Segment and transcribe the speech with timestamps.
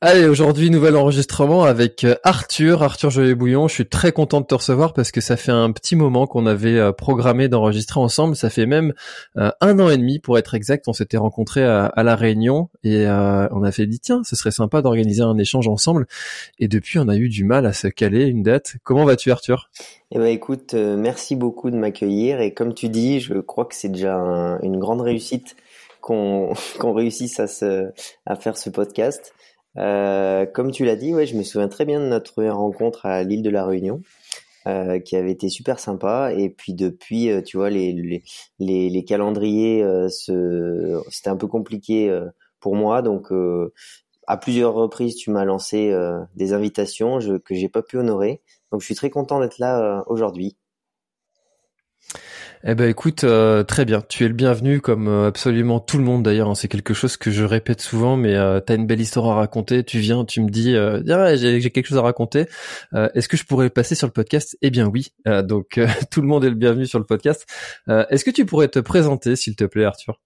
[0.00, 3.66] Allez, aujourd'hui, nouvel enregistrement avec euh, Arthur, Arthur Jolet-Bouillon.
[3.66, 6.46] Je suis très content de te recevoir parce que ça fait un petit moment qu'on
[6.46, 8.36] avait euh, programmé d'enregistrer ensemble.
[8.36, 8.94] Ça fait même
[9.38, 10.86] euh, un an et demi, pour être exact.
[10.86, 14.82] On s'était rencontrés à, La Réunion et on a fait dit, tiens, ce serait sympa
[14.82, 16.06] d'organiser un échange ensemble.
[16.60, 18.76] Et depuis, on a eu du mal à se caler une date.
[18.84, 19.68] Comment vas-tu, Arthur?
[20.12, 23.88] Eh ben écoute, merci beaucoup de m'accueillir et comme tu dis, je crois que c'est
[23.88, 25.56] déjà un- une grande réussite
[26.00, 26.54] qu'on
[26.94, 27.90] réussisse à se
[28.26, 29.34] à faire ce podcast.
[29.76, 33.06] Euh, comme tu l'as dit, ouais, je me souviens très bien de notre première rencontre
[33.06, 34.02] à l'île de la Réunion,
[34.66, 36.32] euh, qui avait été super sympa.
[36.34, 42.16] Et puis depuis, euh, tu vois, les calendriers, c'était un peu compliqué
[42.60, 43.28] pour moi, donc
[44.26, 45.94] à plusieurs reprises, tu m'as lancé
[46.34, 48.42] des invitations je, que j'ai pas pu honorer.
[48.72, 50.56] Donc je suis très content d'être là aujourd'hui.
[52.64, 54.00] Eh ben écoute, euh, très bien.
[54.08, 56.48] Tu es le bienvenu comme euh, absolument tout le monde d'ailleurs.
[56.48, 56.54] hein.
[56.56, 59.84] C'est quelque chose que je répète souvent, mais euh, t'as une belle histoire à raconter.
[59.84, 62.46] Tu viens, tu me dis, euh, Ah, j'ai j'ai quelque chose à raconter.
[63.14, 64.56] Est-ce que je pourrais passer sur le podcast?
[64.62, 65.12] Eh bien oui.
[65.44, 65.78] Donc
[66.10, 67.46] tout le monde est le bienvenu sur le podcast.
[67.88, 70.20] Est-ce que tu pourrais te présenter, s'il te plaît, Arthur?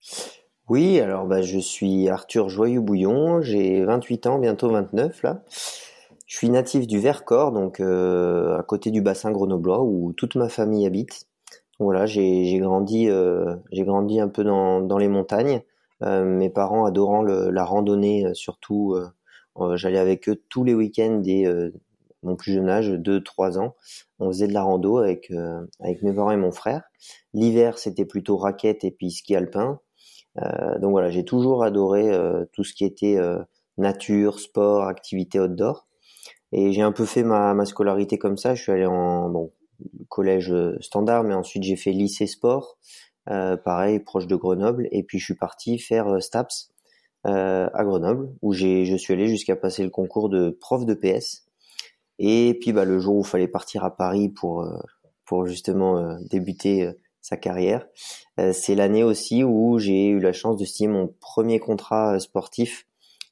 [0.68, 5.42] Oui, alors bah, je suis Arthur Joyeux-Bouillon, j'ai 28 ans, bientôt 29 là.
[6.26, 10.86] Je suis natif du Vercors, donc à côté du bassin grenoblois où toute ma famille
[10.86, 11.26] habite.
[11.82, 15.62] Voilà, j'ai grandi, euh, j'ai grandi un peu dans, dans les montagnes.
[16.02, 18.96] Euh, mes parents adorant le- la randonnée, euh, surtout,
[19.74, 21.44] j'allais avec eux tous les week-ends dès
[22.22, 23.74] mon plus jeune âge, 2-3 ans.
[24.18, 25.32] On faisait de la rando avec,
[25.80, 26.82] avec mes parents et mon frère.
[27.34, 29.80] L'hiver, c'était plutôt raquette et puis ski alpin.
[30.42, 33.38] Euh, donc voilà, j'ai toujours adoré euh, tout ce qui était euh,
[33.78, 35.86] nature, sport, activité outdoor.
[36.52, 38.54] Et j'ai un peu fait ma, ma scolarité comme ça.
[38.54, 39.52] Je suis allé en bon
[40.08, 42.78] collège euh, standard, mais ensuite j'ai fait lycée sport,
[43.30, 44.88] euh, pareil proche de Grenoble.
[44.92, 46.70] Et puis je suis parti faire euh, STAPS
[47.24, 51.46] à Grenoble, où je suis allé jusqu'à passer le concours de prof de PS.
[52.18, 54.66] Et puis bah, le jour où il fallait partir à Paris pour
[55.24, 57.86] pour justement débuter sa carrière,
[58.52, 62.88] c'est l'année aussi où j'ai eu la chance de signer mon premier contrat sportif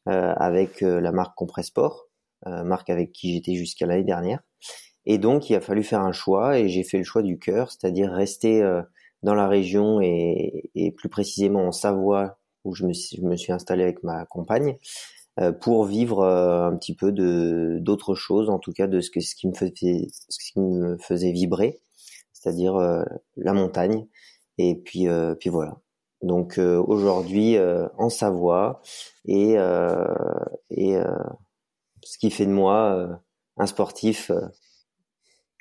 [0.06, 2.06] avec la marque Compressport,
[2.46, 4.40] marque avec qui j'étais jusqu'à l'année dernière.
[5.06, 7.70] Et donc il a fallu faire un choix et j'ai fait le choix du cœur,
[7.70, 8.82] c'est-à-dire rester euh,
[9.22, 13.36] dans la région et, et plus précisément en Savoie où je me suis, je me
[13.36, 14.76] suis installé avec ma compagne
[15.40, 19.20] euh, pour vivre euh, un petit peu d'autres choses, en tout cas de ce que
[19.20, 21.80] ce qui me faisait ce qui me faisait vibrer,
[22.32, 23.04] c'est-à-dire euh,
[23.36, 24.06] la montagne.
[24.58, 25.78] Et puis euh, puis voilà.
[26.22, 27.56] Donc euh, aujourd'hui
[27.98, 28.82] en Savoie
[29.24, 29.54] et
[30.70, 30.96] et
[32.02, 33.20] ce qui fait de moi
[33.56, 34.30] un sportif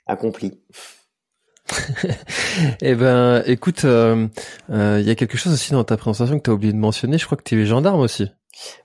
[0.09, 0.59] accompli.
[2.81, 4.27] Eh ben, écoute, euh,
[4.69, 6.77] euh, il y a quelque chose aussi dans ta présentation que tu as oublié de
[6.77, 7.17] mentionner.
[7.17, 8.29] Je crois que tu es gendarme aussi.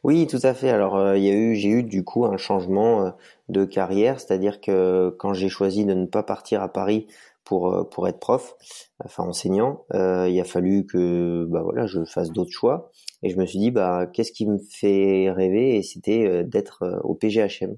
[0.04, 0.70] Oui, tout à fait.
[0.70, 3.10] Alors, euh, il y a eu, j'ai eu du coup un changement euh,
[3.48, 7.06] de carrière, c'est-à-dire que quand j'ai choisi de ne pas partir à Paris
[7.44, 8.56] pour euh, pour être prof,
[9.04, 12.90] enfin enseignant, euh, il a fallu que bah voilà, je fasse d'autres choix.
[13.22, 15.76] Et je me suis dit bah qu'est-ce qui me fait rêver?
[15.76, 17.76] Et c'était euh, d'être euh, au PGHM.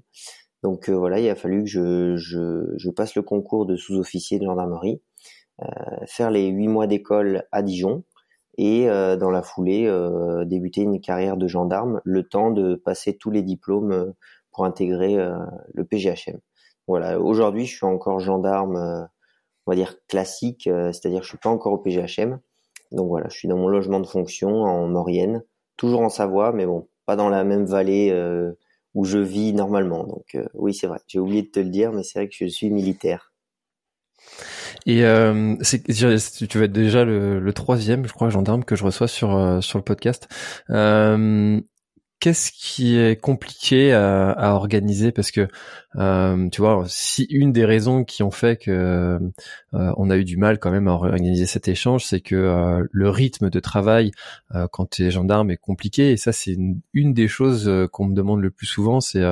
[0.63, 5.01] Donc euh, voilà, il a fallu que je, passe le concours de sous-officier de gendarmerie,
[5.61, 5.65] euh,
[6.05, 8.03] faire les huit mois d'école à Dijon
[8.57, 13.17] et euh, dans la foulée euh, débuter une carrière de gendarme, le temps de passer
[13.17, 14.13] tous les diplômes
[14.51, 15.15] pour intégrer
[15.75, 16.39] le PGHM.
[16.87, 19.07] Voilà, aujourd'hui je suis encore gendarme,
[19.67, 22.39] on va dire classique, c'est-à-dire je suis pas encore au PGHM.
[22.91, 25.43] Donc voilà, je suis dans mon logement de fonction en Maurienne,
[25.75, 28.09] toujours en Savoie, mais bon, pas dans la même vallée
[28.97, 30.03] où je vis normalement.
[30.05, 32.35] Donc euh, oui, c'est vrai, j'ai oublié de te le dire, mais c'est vrai que
[32.35, 33.31] je suis militaire.
[34.87, 39.07] Et euh, tu vas être déjà le, le troisième, je crois, gendarme que je reçois
[39.07, 40.27] sur euh, sur le podcast.
[40.71, 41.61] Euh,
[42.19, 45.11] qu'est-ce qui est compliqué à, organiser?
[45.11, 45.47] Parce que
[45.95, 50.23] euh, tu vois si une des raisons qui ont fait que euh, on a eu
[50.23, 54.11] du mal quand même à organiser cet échange c'est que euh, le rythme de travail
[54.71, 56.11] quand tu es gendarme est compliqué.
[56.11, 59.23] Et ça c'est une, une, des choses qu'on me demande le plus souvent c'est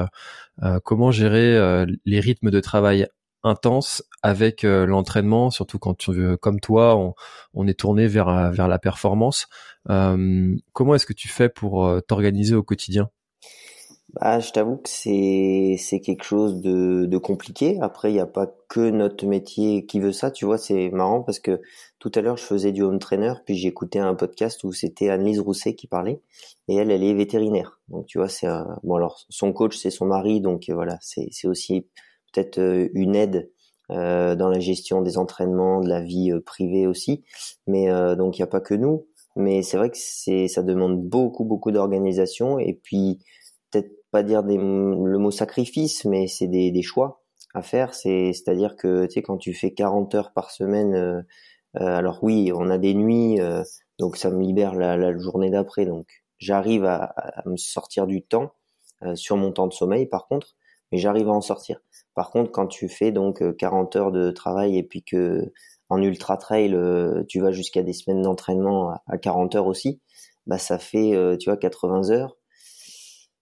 [0.83, 3.07] comment gérer les rythmes de travail
[3.45, 7.13] intenses avec l'entraînement surtout quand tu, comme toi
[7.53, 9.47] on, est tourné vers vers la performance
[9.89, 13.09] euh, comment est-ce que tu fais pour euh, t'organiser au quotidien?
[14.13, 17.77] Bah, je t'avoue que c'est c'est quelque chose de, compliqué.
[17.81, 20.31] Après, il n'y a pas que notre métier qui veut ça.
[20.31, 21.62] Tu vois, c'est marrant parce que
[22.00, 25.39] tout à l'heure, je faisais du home trainer, puis écouté un podcast où c'était Annelise
[25.39, 26.21] Rousset qui parlait,
[26.68, 27.81] et elle, elle est vétérinaire.
[27.89, 28.47] Donc, tu vois, c'est
[28.83, 31.88] bon alors son coach, c'est son mari, donc voilà, c'est c'est aussi
[32.35, 33.51] peut-être euh, une aide
[33.91, 37.23] euh, dans la gestion des entraînements, de la vie privée aussi.
[37.67, 39.07] Mais euh, donc, il n'y a pas que nous.
[39.35, 42.59] Mais c'est vrai que c'est ça demande beaucoup beaucoup d'organisation.
[42.59, 43.19] Et puis
[43.71, 47.23] peut-être pas dire des, le mot sacrifice mais c'est des, choix
[47.53, 47.93] à faire.
[47.93, 51.21] C'est c'est à dire que tu sais quand tu fais 40 heures par semaine euh,
[51.81, 53.63] euh, alors oui on a des nuits euh,
[53.99, 55.85] donc ça me libère la, journée d'après.
[55.85, 57.13] Donc j'arrive à,
[57.45, 58.53] me sortir du temps
[59.15, 60.55] sur mon temps de sommeil par contre
[60.91, 61.79] mais j'arrive à en sortir
[62.13, 65.51] par contre quand tu fais donc 40 heures de travail et puis que
[65.89, 70.01] en ultra trail, euh, tu vas jusqu'à des semaines d'entraînement à 40 heures aussi,
[70.47, 72.37] bah ça fait euh, tu vois 80 heures.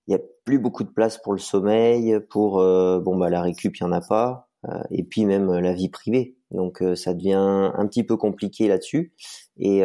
[0.07, 3.41] Il y a plus beaucoup de place pour le sommeil, pour euh, bon bah la
[3.41, 4.49] récup il y en a pas,
[4.91, 6.35] et puis même la vie privée.
[6.51, 9.13] Donc ça devient un petit peu compliqué là-dessus,
[9.57, 9.79] et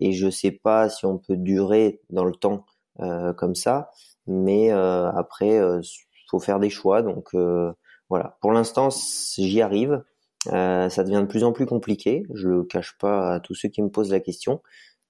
[0.00, 2.66] et je sais pas si on peut durer dans le temps
[3.36, 3.90] comme ça,
[4.26, 5.58] mais après
[6.30, 7.02] faut faire des choix.
[7.02, 7.34] Donc
[8.10, 10.02] voilà, pour l'instant j'y arrive.
[10.48, 12.24] Euh, ça devient de plus en plus compliqué.
[12.34, 14.62] Je le cache pas à tous ceux qui me posent la question,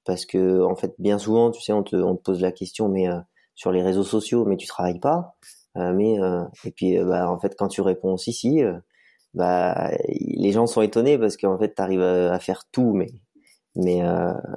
[0.04, 2.88] parce que en fait, bien souvent, tu sais, on te, on te pose la question,
[2.88, 3.18] mais euh,
[3.54, 5.36] sur les réseaux sociaux, mais tu travailles pas.
[5.76, 6.16] Euh, mais
[6.64, 8.60] et puis, bah, en fait, quand tu réponds si si,
[9.34, 13.08] bah, les gens sont étonnés parce qu'en fait, tu arrives à, faire tout, mais
[13.76, 14.02] mais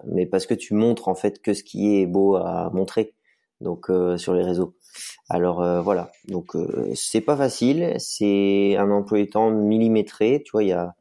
[0.08, 3.14] mais parce que tu montres en fait que ce qui est beau à montrer.
[3.64, 4.76] Donc sur les réseaux.
[5.30, 10.52] Alors euh, voilà, donc euh, c'est pas facile, c'est un emploi du temps millimétré, tu
[10.52, 10.96] vois, il y a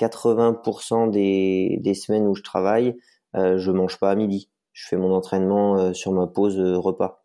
[0.00, 2.96] 80% des, des semaines où je travaille,
[3.36, 7.24] euh, je mange pas à midi, je fais mon entraînement euh, sur ma pause repas.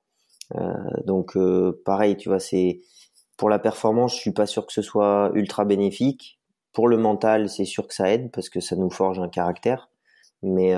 [1.05, 1.37] donc
[1.85, 2.81] pareil, tu vois, c'est
[3.37, 6.39] pour la performance, je suis pas sûr que ce soit ultra bénéfique.
[6.73, 9.89] Pour le mental, c'est sûr que ça aide parce que ça nous forge un caractère,
[10.43, 10.75] mais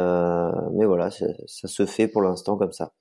[0.74, 2.94] mais voilà, ça se fait pour l'instant comme ça.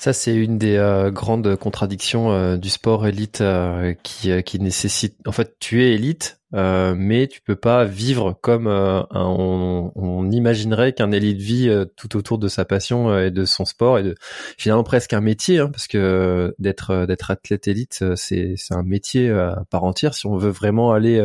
[0.00, 5.14] Ça, c'est une des euh, grandes contradictions euh, du sport élite euh, qui, qui nécessite.
[5.26, 11.12] En fait, tu es élite, mais tu peux pas vivre comme on, on, imaginerait qu'un
[11.12, 14.14] élite vit tout autour de sa passion et de son sport et de
[14.56, 19.30] finalement presque un métier, hein, parce que d'être d'être athlète élite, c'est c'est un métier
[19.30, 20.14] à part entière.
[20.14, 21.22] Si on veut vraiment aller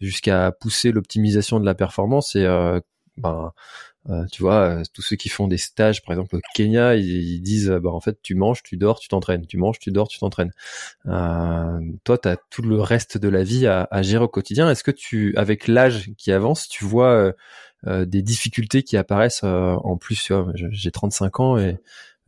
[0.00, 2.46] jusqu'à pousser l'optimisation de la performance, et
[3.18, 3.52] ben
[4.10, 7.40] euh, tu vois, euh, tous ceux qui font des stages, par exemple au Kenya, ils,
[7.42, 10.18] disent, bah en fait, tu manges, tu dors, tu t'entraînes, tu manges, tu dors, tu
[10.18, 10.52] t'entraînes.
[11.06, 14.70] Euh, toi, tu as tout le reste de la vie à, à gérer au quotidien.
[14.70, 17.34] Est-ce que tu, avec l'âge qui avance, tu vois
[17.86, 21.78] euh, des difficultés qui apparaissent en plus J'ai 35 ans et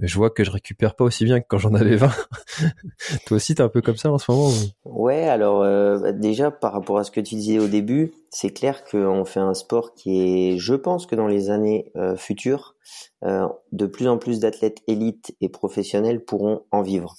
[0.02, 2.11] je vois que je récupère pas aussi bien que quand j'en avais 20.
[3.26, 4.50] Toi aussi, t'es un peu comme ça en ce moment
[4.85, 8.85] Ouais, alors euh, déjà par rapport à ce que tu disais au début, c'est clair
[8.85, 10.20] qu'on fait un sport qui
[10.52, 12.76] est, je pense que dans les années euh, futures,
[13.25, 17.14] euh, de plus en plus d'athlètes élites et professionnels pourront en vivre,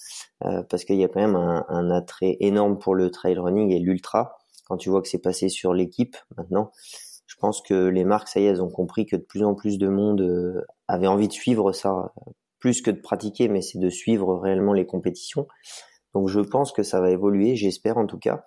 [0.69, 3.79] parce qu'il y a quand même un, un, attrait énorme pour le trail running et
[3.79, 4.37] l'ultra.
[4.67, 6.71] Quand tu vois que c'est passé sur l'équipe maintenant,
[7.27, 9.53] je pense que les marques, ça y est, elles ont compris que de plus en
[9.53, 12.11] plus de monde avait envie de suivre ça
[12.61, 15.47] plus que de pratiquer, mais c'est de suivre réellement les compétitions.
[16.13, 18.45] Donc je pense que ça va évoluer, j'espère en tout cas,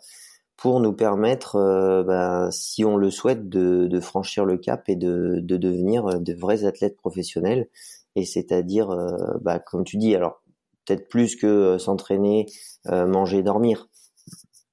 [0.57, 5.41] pour nous permettre, euh, bah, si on le souhaite, de, franchir le cap et de,
[5.41, 7.69] devenir de vrais athlètes professionnels.
[8.17, 10.43] Et c'est-à-dire, euh, bah, comme tu dis, alors
[10.87, 12.47] peut-être plus que euh, s'entraîner,
[12.87, 13.89] manger, dormir.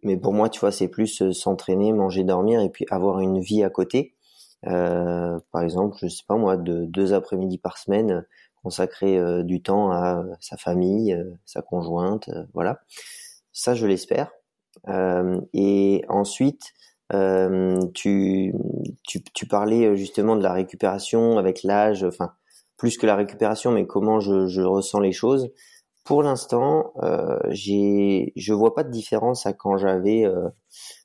[0.03, 3.63] Mais pour moi, tu vois, c'est plus s'entraîner, manger, dormir et puis avoir une vie
[3.63, 4.15] à côté.
[4.63, 8.25] par exemple, je sais pas moi, de deux après-midi par semaine,
[8.63, 12.81] consacrer euh, du temps à sa famille, euh, sa conjointe, euh, voilà.
[13.51, 14.31] Ça, je l'espère.
[15.53, 16.73] et ensuite,
[17.93, 18.53] tu,
[19.49, 22.33] parlais justement de la récupération avec l'âge, enfin
[22.77, 25.51] plus que la récupération, mais comment je, ressens les choses.
[26.05, 30.25] Pour l'instant, euh, je vois pas de différence à quand j'avais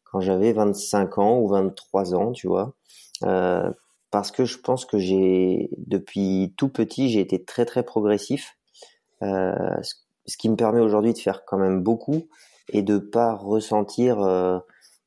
[0.05, 2.73] quand j'avais 25 ans ou 23 ans, tu vois.
[3.25, 3.71] Euh,
[4.17, 8.57] parce que je pense que j'ai depuis tout petit j'ai été très très progressif
[9.21, 12.27] ce qui me permet aujourd'hui de faire quand même beaucoup
[12.71, 14.17] et de pas ressentir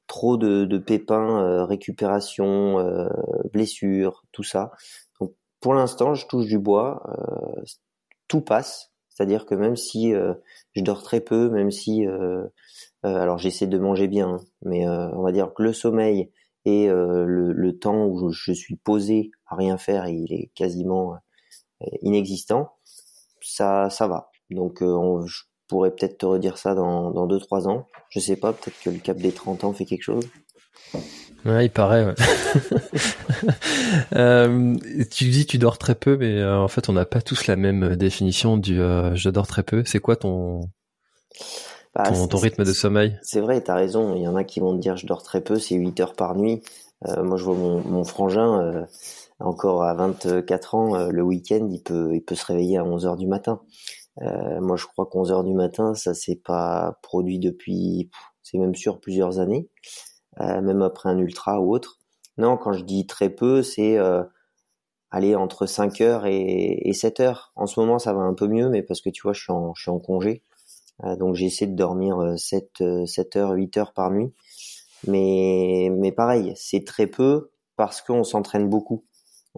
[0.05, 3.09] trop de, de pépins, récupération,
[3.51, 4.73] blessures, tout ça.
[5.19, 7.01] Donc pour l'instant, je touche du bois,
[8.27, 8.91] tout passe.
[9.09, 12.05] C'est-à-dire que même si je dors très peu, même si
[13.01, 16.29] alors j'essaie de manger bien, mais on va dire que le sommeil
[16.69, 21.15] et le, temps où je suis posé à rien faire, il est quasiment
[22.01, 22.73] inexistant.
[23.41, 24.29] Ça, ça va.
[24.49, 27.87] Donc, on, je pourrais peut-être te redire ça dans, dans 2-3 ans.
[28.09, 30.27] Je sais pas, peut-être que le cap des 30 ans fait quelque chose.
[31.45, 32.13] Ouais, il paraît.
[34.13, 34.75] Euh,
[35.09, 37.55] tu dis tu dors très peu, mais euh, en fait, on n'a pas tous la
[37.55, 39.83] même définition du euh, je dors très peu.
[39.85, 40.61] C'est quoi ton
[41.95, 44.15] bah, ton, ton rythme de sommeil C'est vrai, tu as raison.
[44.15, 46.13] Il y en a qui vont te dire je dors très peu, c'est 8 heures
[46.13, 46.61] par nuit.
[47.07, 48.85] Euh, moi, je vois mon, mon frangin
[49.39, 53.15] encore à 24 ans, le week-end, il peut il peut se réveiller à 11 heures
[53.15, 53.61] du matin.
[54.19, 58.09] moi, je crois qu'à 11 heures du matin, ça s'est pas produit depuis,
[58.43, 59.69] c'est même sûr plusieurs années.
[60.41, 61.99] Euh, même après un ultra ou autre.
[62.37, 64.23] Non, quand je dis très peu, c'est euh,
[65.11, 67.51] aller entre 5 heures et, et 7 heures.
[67.55, 69.51] En ce moment, ça va un peu mieux, mais parce que tu vois, je suis
[69.51, 70.43] en, je suis en congé.
[71.03, 74.31] Euh, donc j'essaie de dormir 7, 7 heures, 8 heures par nuit.
[75.07, 79.05] Mais, mais pareil, c'est très peu parce qu'on s'entraîne beaucoup.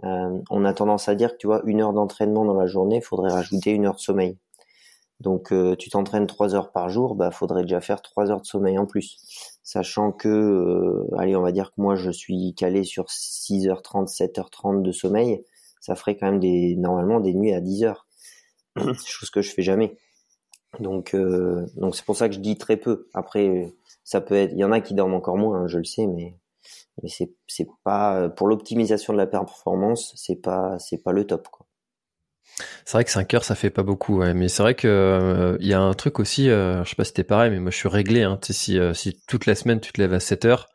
[0.04, 3.02] on a tendance à dire que tu vois, une heure d'entraînement dans la journée, il
[3.02, 4.38] faudrait rajouter une heure de sommeil.
[5.20, 8.78] Donc tu t'entraînes 3 heures par jour, bah faudrait déjà faire 3 heures de sommeil
[8.78, 9.18] en plus
[9.72, 14.82] sachant que, euh, allez, on va dire que moi je suis calé sur 6h30, 7h30
[14.82, 15.46] de sommeil,
[15.80, 17.96] ça ferait quand même des, normalement des nuits à 10h,
[19.06, 19.98] chose que je fais jamais.
[20.80, 23.08] Donc, euh, donc c'est pour ça que je dis très peu.
[23.14, 23.74] Après,
[24.04, 26.08] ça peut être, il y en a qui dorment encore moins, hein, je le sais,
[26.08, 26.38] mais
[27.02, 31.48] mais c'est c'est pas pour l'optimisation de la performance, c'est pas c'est pas le top
[31.50, 31.66] quoi.
[32.86, 34.34] C'est vrai que 5 heures, ça fait pas beaucoup, ouais.
[34.34, 37.04] mais c'est vrai que euh, il y a un truc aussi, euh, je sais pas
[37.04, 38.24] si t'es pareil, mais moi je suis réglé.
[38.24, 38.40] Hein.
[38.50, 40.68] Si, euh, si toute la semaine tu te lèves à 7 heures,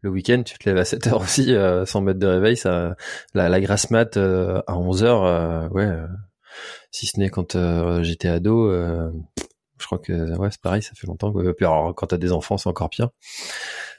[0.00, 1.54] le week-end tu te lèves à 7 heures aussi,
[1.86, 2.94] sans mettre de réveil, ça,
[3.34, 5.88] la, la grasse mat à 11 heures, ouais.
[6.90, 7.56] si ce n'est quand
[8.02, 8.70] j'étais ado,
[9.84, 11.30] je crois que ouais c'est pareil, ça fait longtemps.
[11.30, 11.52] Que...
[11.52, 13.10] Puis alors, quand t'as des enfants, c'est encore pire.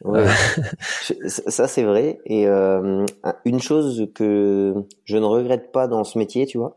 [0.03, 0.25] Ouais.
[1.27, 2.19] ça c'est vrai.
[2.25, 2.47] Et
[3.45, 4.73] une chose que
[5.03, 6.75] je ne regrette pas dans ce métier, tu vois,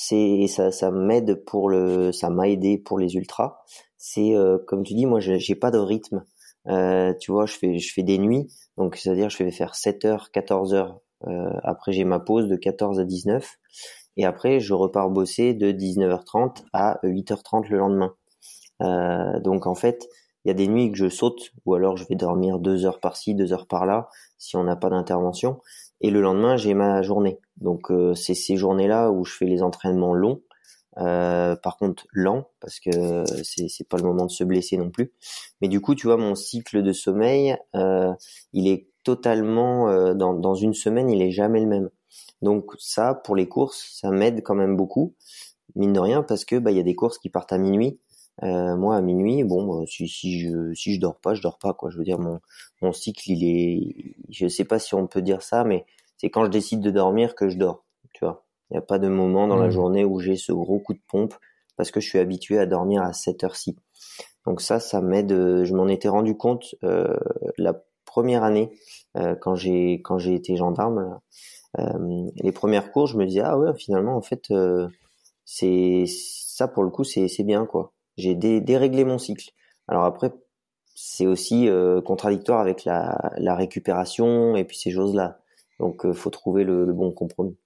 [0.00, 3.58] c'est ça, ça m'aide pour le, ça m'a aidé pour les ultras.
[3.96, 6.24] C'est euh, comme tu dis, moi j'ai pas de rythme.
[6.68, 8.46] Euh, tu vois, je fais je fais des nuits,
[8.76, 11.00] donc c'est-à-dire je vais faire 7 heures, 14 heures.
[11.26, 13.58] Euh, après j'ai ma pause de 14 à 19
[14.16, 18.14] et après je repars bosser de 19h30 à 8h30 le lendemain.
[18.82, 20.08] Euh, donc en fait,
[20.44, 23.00] il y a des nuits que je saute ou alors je vais dormir deux heures
[23.00, 24.08] par-ci, deux heures par-là
[24.38, 25.60] si on n'a pas d'intervention.
[26.00, 27.40] Et le lendemain, j'ai ma journée.
[27.56, 30.40] Donc euh, c'est ces journées-là où je fais les entraînements longs.
[31.00, 35.12] Euh, par contre lents parce que c'est pas le moment de se blesser non plus.
[35.60, 38.12] Mais du coup, tu vois, mon cycle de sommeil, euh,
[38.52, 41.90] il est totalement euh, dans dans une semaine, il est jamais le même.
[42.42, 45.14] Donc ça, pour les courses, ça m'aide quand même beaucoup,
[45.76, 48.00] mine de rien, parce que bah il y a des courses qui partent à minuit.
[48.42, 51.58] Euh, moi à minuit, bon, bah, si, si je si je dors pas, je dors
[51.58, 51.90] pas quoi.
[51.90, 52.40] Je veux dire mon
[52.82, 55.84] mon cycle, il est, je sais pas si on peut dire ça, mais
[56.18, 57.84] c'est quand je décide de dormir que je dors.
[58.14, 59.72] Tu vois, il n'y a pas de moment dans la mmh.
[59.72, 61.34] journée où j'ai ce gros coup de pompe
[61.76, 63.76] parce que je suis habitué à dormir à cette heure-ci.
[64.46, 65.30] Donc ça, ça m'aide.
[65.30, 67.16] Je m'en étais rendu compte euh,
[67.58, 68.70] la première année
[69.16, 71.20] euh, quand j'ai quand j'ai été gendarme.
[71.78, 74.88] Euh, les premières cours, je me disais ah ouais, finalement en fait euh,
[75.44, 79.50] c'est ça pour le coup c'est c'est bien quoi j'ai déréglé mon cycle.
[79.88, 80.30] Alors après,
[80.94, 85.38] c'est aussi euh, contradictoire avec la, la, récupération et puis ces choses-là.
[85.78, 87.56] Donc, euh, faut trouver le, le, bon compromis.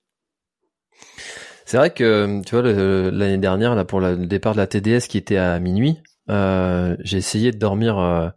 [1.65, 2.63] C'est vrai que tu vois
[3.11, 5.99] l'année dernière là pour le départ de la TDS qui était à minuit,
[6.31, 8.29] euh, j'ai essayé de dormir euh,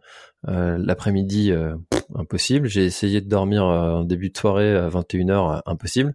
[0.48, 1.52] euh, l'après-midi
[2.14, 2.68] impossible.
[2.68, 6.14] J'ai essayé de dormir en début de soirée à 21h impossible.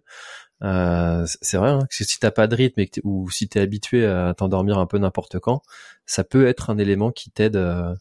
[0.62, 4.32] Euh, c'est vrai hein, que si t'as pas de rythme ou si t'es habitué à
[4.34, 5.62] t'endormir un peu n'importe quand,
[6.06, 7.94] ça peut être un élément qui t'aide euh,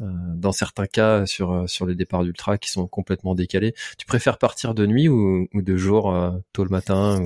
[0.00, 3.74] euh dans certains cas sur sur les départs d'ultra qui sont complètement décalés.
[3.98, 6.14] Tu préfères partir de nuit ou, de jour
[6.52, 7.20] tôt le matin.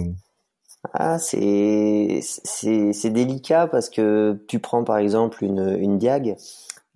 [0.94, 6.36] Ah, c'est c'est délicat parce que tu prends par exemple une une diag.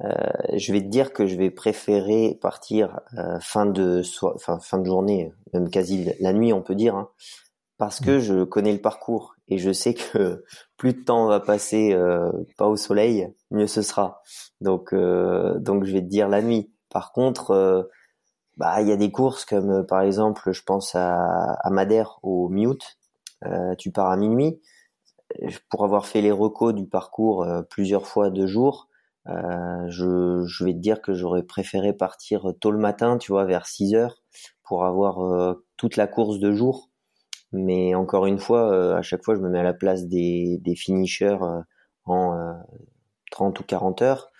[0.00, 3.00] Je vais te dire que je vais préférer partir
[3.40, 4.02] fin de
[4.38, 7.08] fin, fin de journée, même quasi la nuit, on peut dire, hein,
[7.84, 8.20] parce que mm.
[8.20, 10.42] je connais le parcours et je sais que
[10.78, 14.22] plus de temps on va passer euh, pas au soleil, mieux ce sera.
[14.62, 16.72] Donc euh, donc je vais te dire la nuit.
[16.88, 17.82] Par contre, euh,
[18.56, 21.26] bah il y a des courses comme par exemple, je pense à,
[21.62, 22.96] à Madère au Mute.
[23.76, 24.62] tu pars à minuit.
[25.68, 28.88] pour avoir fait les recos du parcours plusieurs fois de jour,
[29.26, 33.66] je, je, vais te dire que j'aurais préféré partir tôt le matin, tu vois, vers
[33.66, 34.22] 6 heures,
[34.62, 36.88] pour avoir toute la course de jour.
[37.54, 40.76] Mais encore une fois, à chaque fois, je me mets à la place des, des
[40.76, 41.38] finishers
[42.04, 42.54] en
[43.30, 44.30] 30 ou 40 heures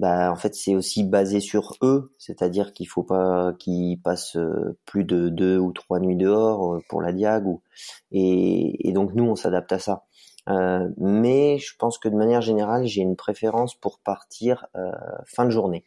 [0.00, 4.78] bah en fait c'est aussi basé sur eux, c'est-à-dire qu'il faut pas qu'ils passent euh,
[4.86, 7.62] plus de deux ou trois nuits dehors euh, pour la diag ou
[8.10, 10.04] et, et donc nous on s'adapte à ça.
[10.48, 14.90] Euh, mais je pense que de manière générale j'ai une préférence pour partir euh,
[15.26, 15.84] fin de journée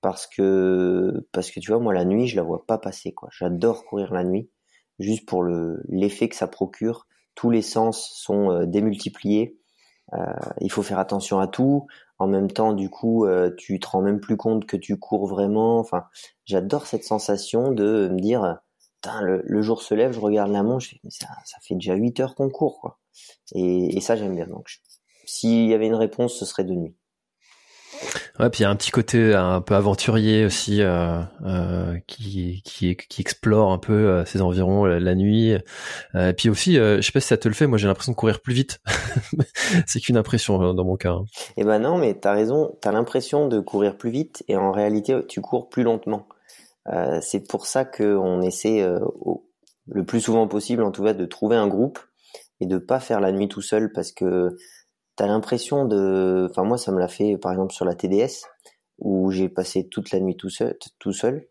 [0.00, 3.28] parce que parce que tu vois moi la nuit je la vois pas passer quoi.
[3.30, 4.50] J'adore courir la nuit
[4.98, 7.06] juste pour le l'effet que ça procure.
[7.34, 9.58] Tous les sens sont euh, démultipliés.
[10.14, 10.18] Euh,
[10.60, 11.86] il faut faire attention à tout.
[12.18, 15.26] En même temps, du coup, euh, tu te rends même plus compte que tu cours
[15.26, 15.78] vraiment.
[15.78, 16.04] Enfin,
[16.44, 18.58] j'adore cette sensation de me dire,
[19.22, 22.20] le, le, jour se lève, je regarde la montre, mais ça, ça fait déjà 8
[22.20, 22.98] heures qu'on court, quoi.
[23.54, 24.46] Et, et ça, j'aime bien.
[24.46, 24.68] Donc,
[25.26, 26.96] s'il y avait une réponse, ce serait de nuit.
[28.38, 32.60] Ouais, puis il y a un petit côté un peu aventurier aussi euh, euh, qui,
[32.64, 35.56] qui qui explore un peu euh, ces environs la, nuit.
[36.14, 38.16] et puis aussi, je sais pas si ça te le fait, moi j'ai l'impression de
[38.16, 38.80] courir plus vite.
[39.86, 41.12] c'est qu'une impression dans mon cas.
[41.12, 41.24] Hein.
[41.56, 42.76] Eh ben non, mais t'as raison.
[42.82, 46.26] T'as l'impression de courir plus vite et en réalité tu cours plus lentement.
[47.22, 48.86] c'est pour ça qu'on essaie
[49.88, 51.98] le plus souvent possible, en tout cas, de trouver un groupe
[52.60, 54.56] et de pas faire la nuit tout seul parce que
[55.16, 58.44] t'as l'impression de, enfin moi ça me l'a fait par exemple sur la TDS
[58.98, 61.48] où j'ai passé toute la nuit tout seul, tout seul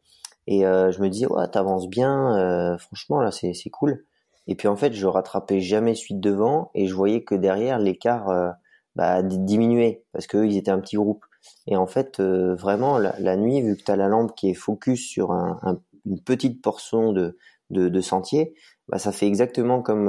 [0.47, 4.05] et euh, je me disais ouais t'avances bien, euh, franchement là c'est c'est cool.
[4.47, 8.29] Et puis en fait je rattrapais jamais suite devant et je voyais que derrière l'écart
[8.29, 8.51] euh,
[8.95, 11.25] bah, diminuait parce que ils étaient un petit groupe.
[11.67, 15.31] Et en fait vraiment la, nuit vu que t'as la lampe qui est focus sur
[15.31, 17.37] un, une petite portion de
[17.71, 18.53] de, de sentier,
[18.87, 20.05] bah ça fait exactement comme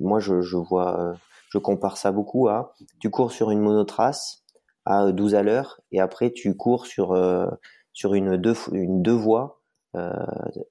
[0.00, 1.16] moi je, je vois
[1.50, 4.44] je compare ça beaucoup à tu cours sur une monotrace
[4.84, 7.46] à 12 à l'heure et après tu cours sur euh,
[7.92, 9.60] sur une deux une deux voies
[9.96, 10.12] euh,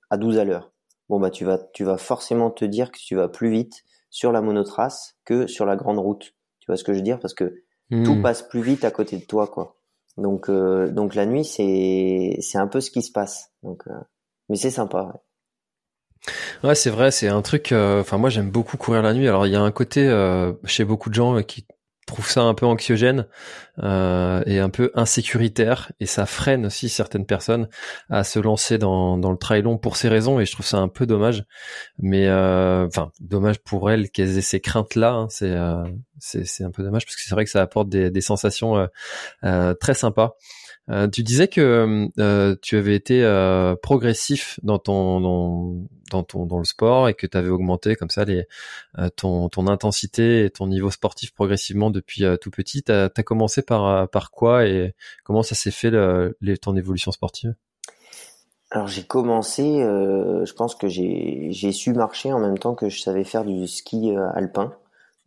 [0.09, 0.71] à 12 à l'heure.
[1.09, 4.31] Bon bah tu vas tu vas forcément te dire que tu vas plus vite sur
[4.31, 6.33] la monotrace que sur la grande route.
[6.59, 7.19] Tu vois ce que je veux dire?
[7.19, 8.21] Parce que tout hmm.
[8.21, 9.77] passe plus vite à côté de toi quoi.
[10.17, 13.51] Donc euh, donc la nuit c'est c'est un peu ce qui se passe.
[13.63, 13.83] Donc
[14.49, 15.03] mais c'est sympa.
[15.03, 15.19] Ouais.
[16.63, 17.71] Ouais, c'est vrai, c'est un truc.
[17.71, 19.27] Euh, enfin, moi, j'aime beaucoup courir la nuit.
[19.27, 21.65] Alors, il y a un côté euh, chez beaucoup de gens euh, qui
[22.07, 23.25] trouvent ça un peu anxiogène
[23.81, 27.67] et un peu insécuritaire, et ça freine aussi certaines personnes
[28.11, 30.39] à se lancer dans, le trail long pour ces raisons.
[30.39, 31.45] Et je trouve ça un peu dommage.
[31.97, 35.13] Mais enfin, dommage pour elles qu'elles aient ces craintes-là.
[35.13, 35.27] Hein.
[35.29, 38.87] c'est c'est un peu dommage parce que c'est vrai que ça apporte des, des sensations
[39.41, 40.35] très sympas.
[40.91, 45.19] Euh, tu disais que euh, tu avais été euh, progressif dans ton
[46.11, 48.45] dans, ton dans le sport et que tu avais augmenté comme ça les
[49.15, 52.83] ton ton intensité et ton niveau sportif progressivement depuis tout petit.
[52.83, 54.93] Tu as, commencé par par quoi et
[55.23, 57.55] comment ça s'est fait le, ton évolution sportive?
[58.71, 63.23] Alors j'ai commencé, je pense que j'ai su marcher en même temps que je savais
[63.23, 64.73] faire du ski alpin.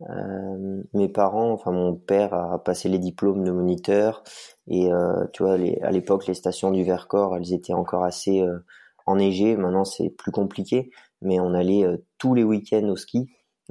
[0.09, 4.23] Euh, mes parents, enfin mon père a passé les diplômes de moniteur
[4.67, 8.41] et euh, tu vois, les, à l'époque les stations du Vercors, elles étaient encore assez
[8.41, 8.59] euh,
[9.07, 9.57] enneigées.
[9.57, 13.27] Maintenant c'est plus compliqué, mais on allait euh, tous les week-ends au ski.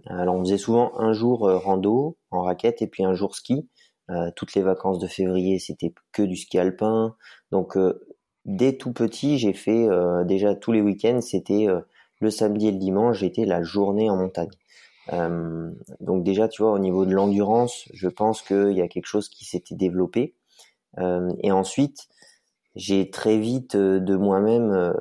[0.06, 3.68] Alors on faisait souvent un jour rando en raquette et puis un jour ski.
[4.36, 7.16] toutes les vacances de février c'était que du ski alpin.
[7.50, 7.76] Donc
[8.44, 9.88] dès tout petit j'ai fait
[10.24, 11.66] déjà tous les week-ends c'était
[12.20, 14.50] le samedi et le dimanche j'étais la journée en montagne.
[15.12, 19.06] Euh, donc déjà, tu vois, au niveau de l'endurance, je pense qu'il y a quelque
[19.06, 20.34] chose qui s'était développé.
[20.98, 22.08] Euh, et ensuite,
[22.74, 24.94] j'ai très vite euh, de moi-même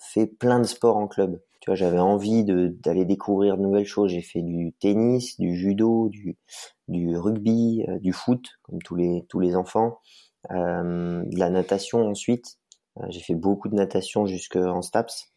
[0.00, 1.40] fait plein de sports en club.
[1.60, 4.12] Tu vois, j'avais envie d'aller découvrir de nouvelles choses.
[4.12, 6.38] J'ai fait du tennis, du judo, du,
[6.88, 9.98] du rugby, du foot, comme tous les tous les enfants,
[10.48, 12.56] de la natation ensuite.
[13.10, 15.30] j'ai fait beaucoup de natation jusqu'en STAPS.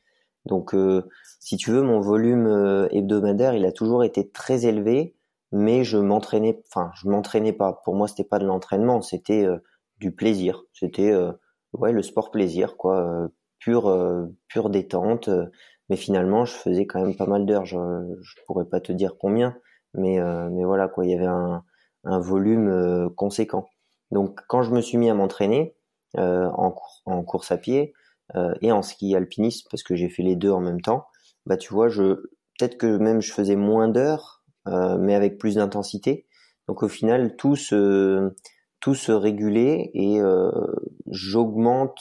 [0.46, 1.04] Donc, euh,
[1.40, 5.16] si tu veux, mon volume euh, hebdomadaire, il a toujours été très élevé,
[5.52, 7.82] mais je m'entraînais, enfin, je m'entraînais pas.
[7.86, 9.58] Pour moi, c'était pas de l'entraînement, c'était euh,
[10.00, 10.64] du plaisir.
[10.74, 11.14] C'était,
[11.74, 13.30] ouais, le sport plaisir, quoi,
[13.60, 15.30] pure, pure détente.
[15.90, 17.66] mais finalement, je faisais quand même pas mal d'heures.
[17.66, 17.78] Je,
[18.22, 19.56] je pourrais pas te dire combien,
[19.94, 20.20] mais,
[20.52, 21.64] mais voilà, quoi, il y avait un,
[22.04, 23.70] un volume conséquent.
[24.12, 25.76] Donc, quand je me suis mis à m'entraîner
[26.18, 26.76] en,
[27.06, 28.03] en course à pied, euh,
[28.62, 31.06] et en ski alpiniste parce que j'ai fait les deux en même temps,
[31.46, 32.04] bah tu vois, je
[32.58, 36.26] peut-être que même je faisais moins d'heures, euh, mais avec plus d'intensité.
[36.68, 38.32] Donc au final, tout se
[38.80, 40.52] tout se régulait et euh,
[41.08, 42.00] j'augmente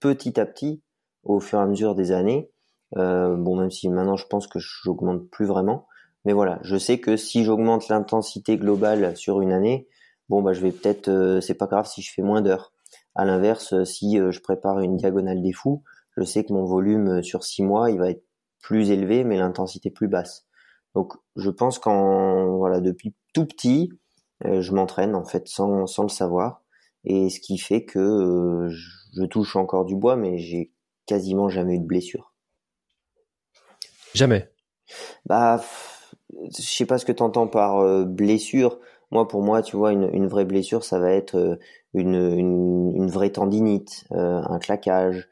[0.00, 0.82] petit à petit
[1.22, 2.50] au fur et à mesure des années.
[2.94, 5.86] bon, même si maintenant je pense que j'augmente plus vraiment,
[6.24, 9.88] Mais voilà, je sais que si j'augmente l'intensité globale sur une année,
[10.28, 12.71] bon bah je vais peut-être, euh, c'est pas grave si je fais moins d'heures.
[13.14, 15.82] À l'inverse, si je prépare une diagonale des fous,
[16.16, 18.24] je sais que mon volume sur six mois, il va être
[18.60, 20.46] plus élevé, mais l'intensité plus basse.
[20.94, 23.90] Donc, je pense qu'en voilà, depuis tout petit,
[24.44, 26.62] je m'entraîne en fait sans, sans le savoir,
[27.04, 30.72] et ce qui fait que je touche encore du bois, mais j'ai
[31.06, 32.32] quasiment jamais eu de blessure.
[34.14, 34.50] Jamais.
[35.26, 35.62] Bah,
[36.30, 38.78] je sais pas ce que tu entends par euh, blessure.
[39.10, 41.56] Moi, pour moi, tu vois, une, une vraie blessure, ça va être euh,
[41.94, 45.28] une, une, une vraie tendinite, euh, un claquage,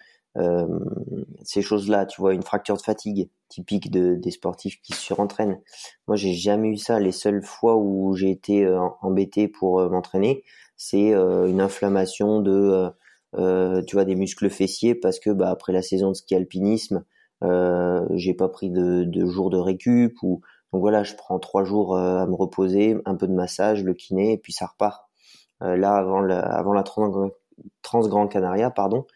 [1.42, 5.60] ces choses-là, tu vois, une fracture de fatigue typique de, des sportifs qui se surentraînent.
[6.06, 7.00] Moi, j'ai jamais eu ça.
[7.00, 8.66] Les seules fois où j'ai été
[9.02, 10.44] embêté pour m'entraîner,
[10.76, 12.90] c'est une inflammation de
[13.36, 17.04] euh, tu vois, des muscles fessiers parce que bah, après la saison de ski alpinisme,
[17.44, 20.40] euh, j'ai pas pris de, de jours de récup ou
[20.72, 23.94] donc voilà, je prends trois jours euh, à me reposer, un peu de massage, le
[23.94, 25.09] kiné et puis ça repart.
[25.62, 29.06] Euh, là, avant la, avant la Trans, Canaria, pardon,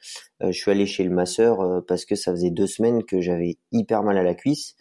[0.41, 4.03] je suis allé chez le masseur parce que ça faisait deux semaines que j'avais hyper
[4.03, 4.77] mal à la cuisse.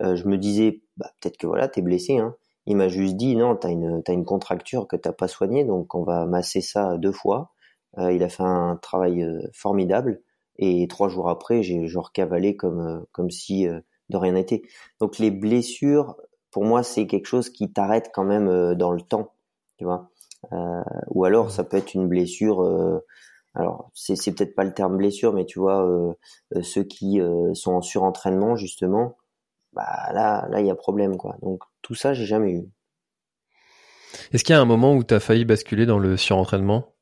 [0.00, 2.18] je me disais, bah, peut-être que voilà, t'es blessé.
[2.18, 2.34] Hein.
[2.66, 5.94] Il m'a juste dit, non, t'as une, t'as une contracture que t'as pas soignée, donc
[5.94, 7.52] on va masser ça deux fois.
[7.98, 10.20] Euh, il a fait un travail euh, formidable
[10.58, 14.62] et trois jours après, j'ai genre cavalé comme euh, comme si de rien n'était.
[15.00, 16.16] Donc les blessures,
[16.50, 19.32] pour moi, c'est quelque chose qui t'arrête quand même dans le temps,
[19.78, 20.10] tu vois.
[20.52, 22.62] Euh, ou alors ça peut être une blessure.
[22.62, 23.04] Euh,
[23.54, 26.12] alors c'est c'est peut-être pas le terme blessure, mais tu vois euh,
[26.62, 27.20] ceux qui
[27.54, 29.16] sont en surentraînement justement,
[29.72, 31.36] bah là là il y a problème quoi.
[31.42, 32.68] Donc tout ça j'ai jamais eu.
[34.32, 36.94] Est-ce qu'il y a un moment où tu as failli basculer dans le surentraînement?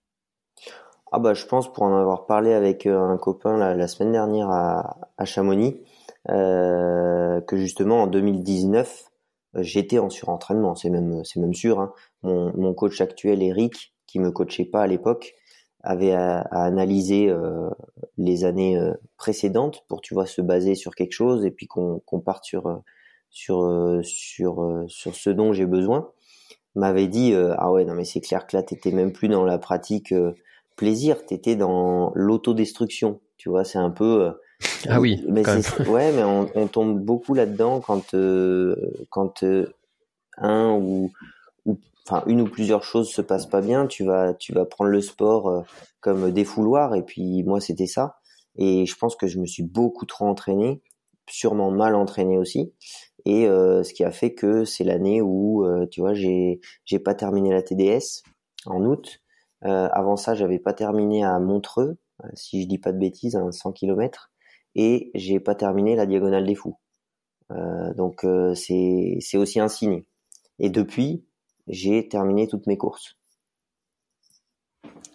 [1.12, 4.50] Ah bah je pense pour en avoir parlé avec euh, un copain la, semaine dernière
[4.50, 5.82] à, à Chamonix,
[6.30, 9.11] euh, que justement en 2019 euh,
[9.54, 11.80] j'étais en surentraînement, c'est même c'est même sûr.
[11.80, 11.92] Hein.
[12.22, 15.34] Mon, mon, coach actuel Eric, qui me coachait pas à l'époque,
[15.82, 17.68] avait à, analyser euh,
[18.18, 22.00] les années euh, précédentes pour tu vois se baser sur quelque chose et puis qu'on
[22.06, 22.82] qu'on parte sur
[23.30, 26.10] sur sur sur ce dont j'ai besoin.
[26.74, 29.58] M'avait dit ah ouais non mais c'est clair que là t'étais même plus dans la
[29.58, 30.14] pratique
[30.76, 33.20] plaisir, t'étais dans l'autodestruction.
[33.36, 34.32] Tu vois, c'est un peu.
[34.86, 35.24] Euh, ah oui.
[35.28, 35.42] Mais
[35.86, 38.76] ouais, mais on, tombe beaucoup là-dedans quand euh,
[39.10, 39.72] quand euh,
[40.38, 41.12] un ou,
[42.06, 43.86] enfin une ou plusieurs choses se passent pas bien.
[43.86, 45.64] Tu vas tu vas prendre le sport
[46.00, 48.16] comme défouloir et puis moi c'était ça.
[48.56, 50.82] Et je pense que je me suis beaucoup trop entraîné,
[51.28, 52.72] sûrement mal entraîné aussi.
[53.24, 57.50] Et ce qui a fait que c'est l'année où tu vois j'ai j'ai pas terminé
[57.50, 58.22] la TDS
[58.66, 59.22] en août
[59.64, 63.36] euh, avant ça, j'avais pas terminé à Montreux, euh, si je dis pas de bêtises,
[63.36, 64.31] à 100 km,
[64.74, 66.78] et j'ai pas terminé la diagonale des fous.
[67.50, 70.02] Euh, donc c'est c'est aussi un signe.
[70.58, 71.24] Et depuis,
[71.66, 73.16] j'ai terminé toutes mes courses.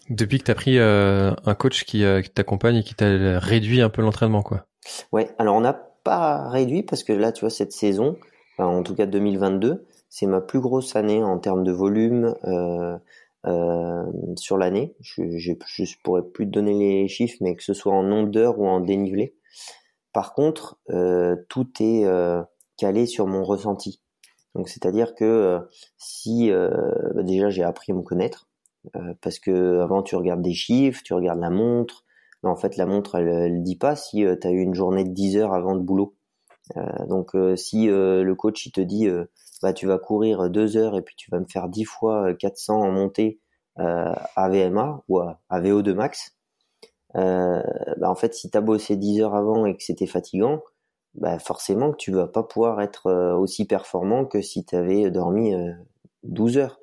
[0.10, 4.02] Depuis que tu as pris un coach qui, t'accompagne et qui t'a réduit un peu
[4.02, 4.66] l'entraînement, quoi.
[5.12, 8.18] Ouais, alors on n'a pas réduit parce que là, tu vois, cette saison,
[8.58, 12.98] en tout cas 2022, c'est ma plus grosse année en termes de volume, euh,
[13.46, 14.04] euh,
[14.36, 14.96] sur l'année.
[15.02, 15.54] Je, je,
[16.04, 18.80] pourrais plus te donner les chiffres, mais que ce soit en nombre d'heures ou en
[18.80, 19.36] dénivelé.
[20.18, 22.42] Par contre, euh, tout est euh,
[22.76, 24.02] calé sur mon ressenti.
[24.56, 25.60] Donc c'est-à-dire que
[26.00, 28.50] si bah, déjà j'ai appris à me connaître,
[29.22, 32.04] parce que avant tu regardes des chiffres, tu regardes la montre,
[32.42, 35.04] mais en fait la montre elle, elle dit pas si tu as eu une journée
[35.04, 36.16] de 10 heures avant de boulot.
[37.08, 39.08] donc si le coach il te dit
[39.62, 42.82] bah tu vas courir deux heures et puis tu vas me faire 10 fois 400
[42.82, 43.40] en montée
[43.80, 46.36] euh, à VMA ou à, VO2 max,
[47.16, 47.62] euh,
[47.98, 50.62] bah en fait si tu as bossé 10 heures avant et que c'était fatigant,
[51.16, 55.10] bah forcément que tu vas pas pouvoir être euh, aussi performant que si tu avais
[55.12, 55.54] dormi
[56.24, 56.80] 12 heures.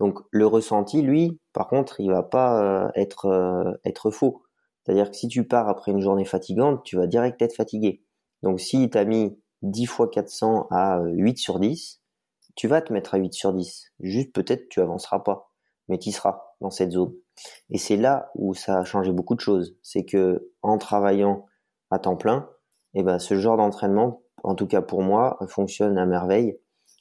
[0.00, 4.42] Donc le ressenti, lui, par contre, il va pas être être faux.
[4.84, 8.02] C'est-à-dire que si tu pars après une journée fatigante, tu vas direct être fatigué.
[8.42, 12.00] Donc si tu as mis 10 fois 400 à 8 sur 10,
[12.54, 13.92] tu vas te mettre à 8 sur 10.
[14.00, 15.50] Juste peut-être tu avanceras pas,
[15.88, 17.14] mais tu seras dans cette zone.
[17.70, 19.76] Et c'est là où ça a changé beaucoup de choses.
[19.82, 21.46] C'est que en travaillant
[21.90, 22.48] à temps plein,
[22.94, 26.58] eh ben ce genre d'entraînement, en tout cas pour moi, fonctionne à merveille.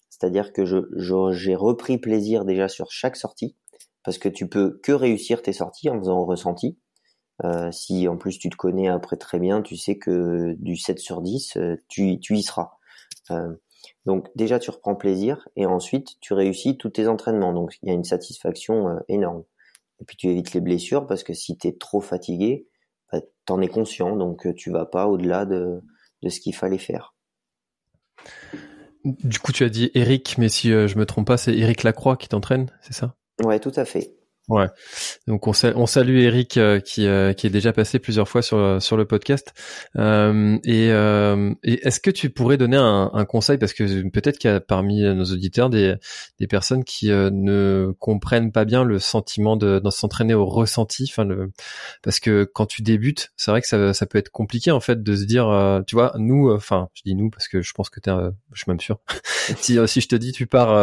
[0.10, 0.64] C'est-à-dire que
[1.34, 3.56] j'ai repris plaisir déjà sur chaque sortie,
[4.04, 6.78] parce que tu peux que réussir tes sorties en faisant ressenti.
[7.44, 11.00] Euh, si en plus tu te connais après très bien, tu sais que du 7
[11.00, 12.72] sur 10, euh, tu, y seras.
[13.32, 13.56] Euh,
[14.06, 17.54] donc déjà tu reprends plaisir et ensuite tu réussis tous tes entraînements.
[17.54, 19.44] Donc il y a une satisfaction énorme.
[20.02, 22.68] Et puis tu évites les blessures parce que si tu es trop fatigué,
[23.12, 25.82] bah, tu en es conscient donc euh, tu vas pas au-delà de,
[26.22, 27.16] de ce qu'il fallait faire.
[29.04, 32.18] Du coup, tu as dit Eric, mais si je me trompe pas, c'est Eric Lacroix
[32.18, 33.16] qui t'entraîne, c'est ça?
[33.44, 34.16] Ouais, tout à fait.
[34.52, 34.68] Ouais.
[35.28, 38.82] Donc on, on salue Eric euh, qui, euh, qui est déjà passé plusieurs fois sur
[38.82, 39.54] sur le podcast.
[39.96, 40.88] Euh, et,
[41.64, 44.60] et est-ce que tu pourrais donner un, un conseil parce que peut-être qu'il y a
[44.60, 45.96] parmi nos auditeurs des
[46.38, 51.08] des personnes qui ne comprennent pas bien le sentiment de, de s'entraîner au ressenti.
[51.10, 51.54] Enfin le
[52.04, 55.02] parce que quand tu débutes, c'est vrai que ça, ça peut être compliqué en fait
[55.02, 55.46] de se dire,
[55.88, 58.12] tu vois, nous, enfin je dis nous parce que je pense que t'es,
[58.52, 59.00] je suis même sûr.
[59.62, 60.74] si si je te dis tu pars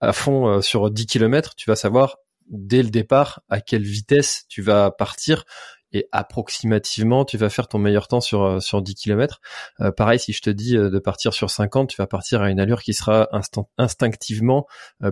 [0.00, 2.18] à fond sur 10 km, tu vas savoir
[2.50, 5.44] dès le départ à quelle vitesse tu vas partir
[5.92, 9.40] et approximativement tu vas faire ton meilleur temps sur euh, sur 10 km.
[9.80, 12.50] Euh, pareil si je te dis euh, de partir sur 50, tu vas partir à
[12.50, 13.28] une allure qui sera
[13.78, 14.66] instinctivement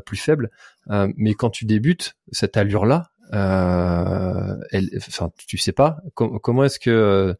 [0.04, 0.50] plus faible.
[0.88, 7.36] mais quand tu débutes cette allure là, elle, enfin tu sais pas comment est-ce que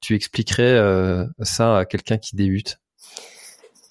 [0.00, 2.80] tu expliquerais ça à quelqu'un qui débute?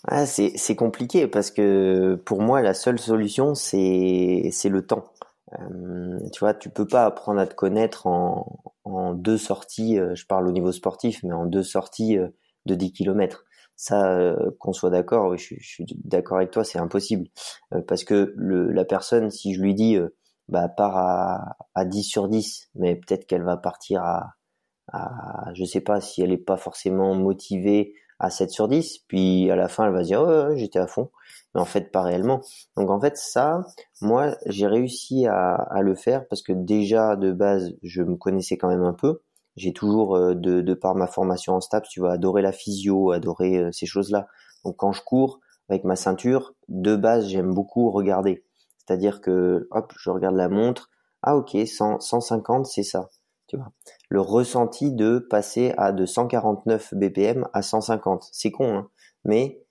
[0.07, 5.11] Ah, c'est compliqué parce que pour moi la seule solution c'est c'est le temps.
[5.53, 10.25] Euh, tu vois, tu peux pas apprendre à te connaître en, deux sorties, euh, je
[10.25, 12.29] parle au niveau sportif, mais en deux sorties euh,
[12.65, 13.45] de 10 km.
[13.75, 17.27] Ça, qu'on soit d'accord, je, suis d'accord avec toi, c'est impossible.
[17.87, 19.99] parce que la personne, si je lui dis,
[20.47, 24.33] bah, part à, à 10 sur 10, mais peut-être qu'elle va partir à,
[25.53, 29.55] je sais pas, si elle est pas forcément motivée à 7 sur 10, puis à
[29.55, 31.11] la fin, elle va se dire, j'étais à fond
[31.57, 32.41] mais en fait pas réellement.
[32.75, 33.65] Donc en fait ça,
[34.01, 38.69] moi j'ai réussi à, le faire parce que déjà de base je me connaissais quand
[38.69, 39.21] même un peu.
[39.55, 43.57] J'ai toujours euh, de, par ma formation en STAPS, tu vas adorer la physio, adorer
[43.57, 44.27] euh, ces choses-là.
[44.63, 48.45] Donc quand je cours avec ma ceinture, de base j'aime beaucoup regarder.
[48.77, 50.91] C'est-à-dire que hop, je regarde la montre,
[51.23, 53.09] ah ok, 100, 150 c'est ça.
[53.47, 53.71] Tu vois.
[54.09, 58.89] Le ressenti de passer à de 149 BPM à 150, c'est con, hein
[59.23, 59.61] mais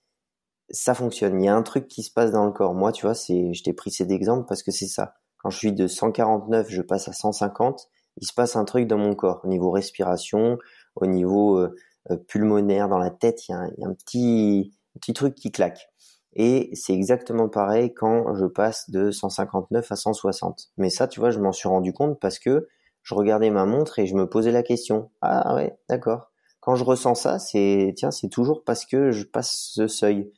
[0.71, 1.41] ça fonctionne.
[1.41, 2.75] Il y a un truc qui se passe dans le corps.
[2.75, 5.15] Moi, tu vois, c'est, je t'ai pris cet exemple parce que c'est ça.
[5.39, 7.89] Quand je suis de 149, je passe à 150.
[8.19, 10.59] Il se passe un truc dans mon corps, au niveau respiration,
[10.95, 11.75] au niveau euh,
[12.11, 13.49] euh, pulmonaire, dans la tête.
[13.49, 15.91] Il y a un, petit, petit truc qui claque.
[16.33, 20.71] Et c'est exactement pareil quand je passe de 159 à 160.
[20.77, 22.69] Mais ça, tu vois, je m'en suis rendu compte parce que
[23.03, 25.11] je regardais ma montre et je me posais la question.
[25.23, 26.31] Ah ouais, d'accord
[26.67, 30.33] quand je ressens ça, c'est tiens, c'est toujours parce que je passe ce seuil.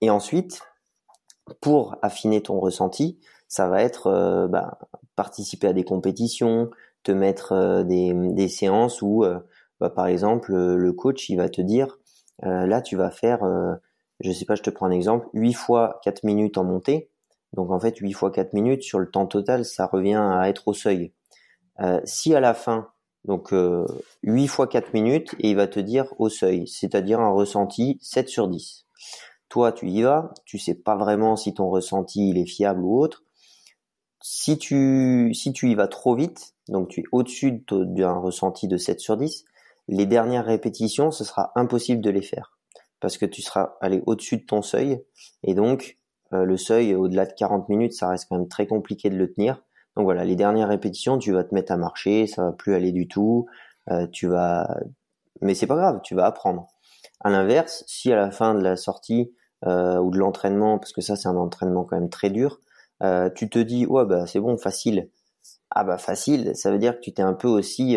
[0.00, 0.62] Et ensuite,
[1.60, 4.78] pour affiner ton ressenti, ça va être euh, bah,
[5.16, 6.70] participer à des compétitions,
[7.02, 9.38] te mettre euh, des, séances où, euh,
[9.80, 11.98] bah, par exemple, le coach il va te dire
[12.42, 13.40] là tu vas faire,
[14.20, 17.10] je sais pas, je te prends un exemple, 8 fois 4 minutes en montée.
[17.52, 20.68] Donc en fait 8 fois 4 minutes sur le temps total, ça revient à être
[20.68, 21.12] au seuil.
[22.04, 22.88] si à la fin
[23.24, 23.86] donc euh,
[24.22, 28.28] 8 fois 4 minutes et il va te dire au seuil, c'est-à-dire un ressenti 7
[28.28, 28.86] sur 10.
[29.48, 33.00] Toi, tu y vas, tu sais pas vraiment si ton ressenti il est fiable ou
[33.00, 33.24] autre.
[34.22, 38.76] Si tu si tu y vas trop vite, donc tu es au-dessus d'un ressenti de
[38.76, 39.44] 7 sur 10,
[39.88, 42.58] les dernières répétitions, ce sera impossible de les faire
[43.00, 45.02] parce que tu seras allé au-dessus de ton seuil
[45.42, 45.98] et donc
[46.32, 49.32] euh, le seuil au-delà de 40 minutes, ça reste quand même très compliqué de le
[49.32, 49.62] tenir.
[49.96, 52.92] Donc voilà, les dernières répétitions, tu vas te mettre à marcher, ça va plus aller
[52.92, 53.46] du tout.
[53.90, 54.68] Euh, tu vas,
[55.40, 56.68] mais c'est pas grave, tu vas apprendre.
[57.20, 59.32] À l'inverse, si à la fin de la sortie
[59.66, 62.60] euh, ou de l'entraînement, parce que ça c'est un entraînement quand même très dur,
[63.02, 65.10] euh, tu te dis ouais bah c'est bon, facile.
[65.70, 67.96] Ah bah facile, ça veut dire que tu t'es un peu aussi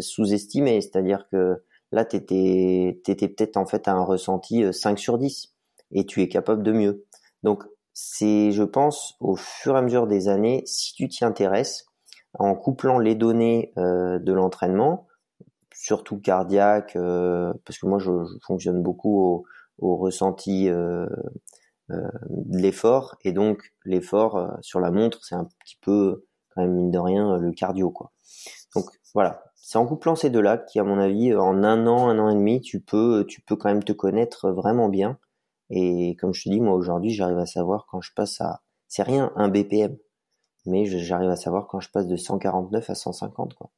[0.00, 5.54] sous-estimé, c'est-à-dire que là t'étais t'étais peut-être en fait à un ressenti 5 sur 10
[5.92, 7.06] et tu es capable de mieux.
[7.42, 7.64] Donc
[8.00, 11.86] c'est, je pense, au fur et à mesure des années, si tu t'y intéresses,
[12.34, 15.08] en couplant les données euh, de l'entraînement,
[15.74, 18.12] surtout cardiaque, euh, parce que moi je,
[18.46, 19.44] fonctionne beaucoup
[19.78, 21.08] au, ressenti euh,
[21.88, 26.92] de l'effort, et donc l'effort sur la montre, c'est un petit peu, quand même mine
[26.92, 28.12] de rien, le cardio, quoi.
[28.76, 32.20] Donc voilà, c'est en couplant ces deux-là qui, à mon avis, en un an, un
[32.20, 35.18] an et demi, tu peux, tu peux quand même te connaître vraiment bien
[35.70, 39.02] et comme je te dis, moi aujourd'hui, j'arrive à savoir quand je passe à, c'est
[39.02, 39.96] rien un BPM,
[40.66, 43.70] mais j'arrive à savoir quand je passe de 149 à 150 quoi.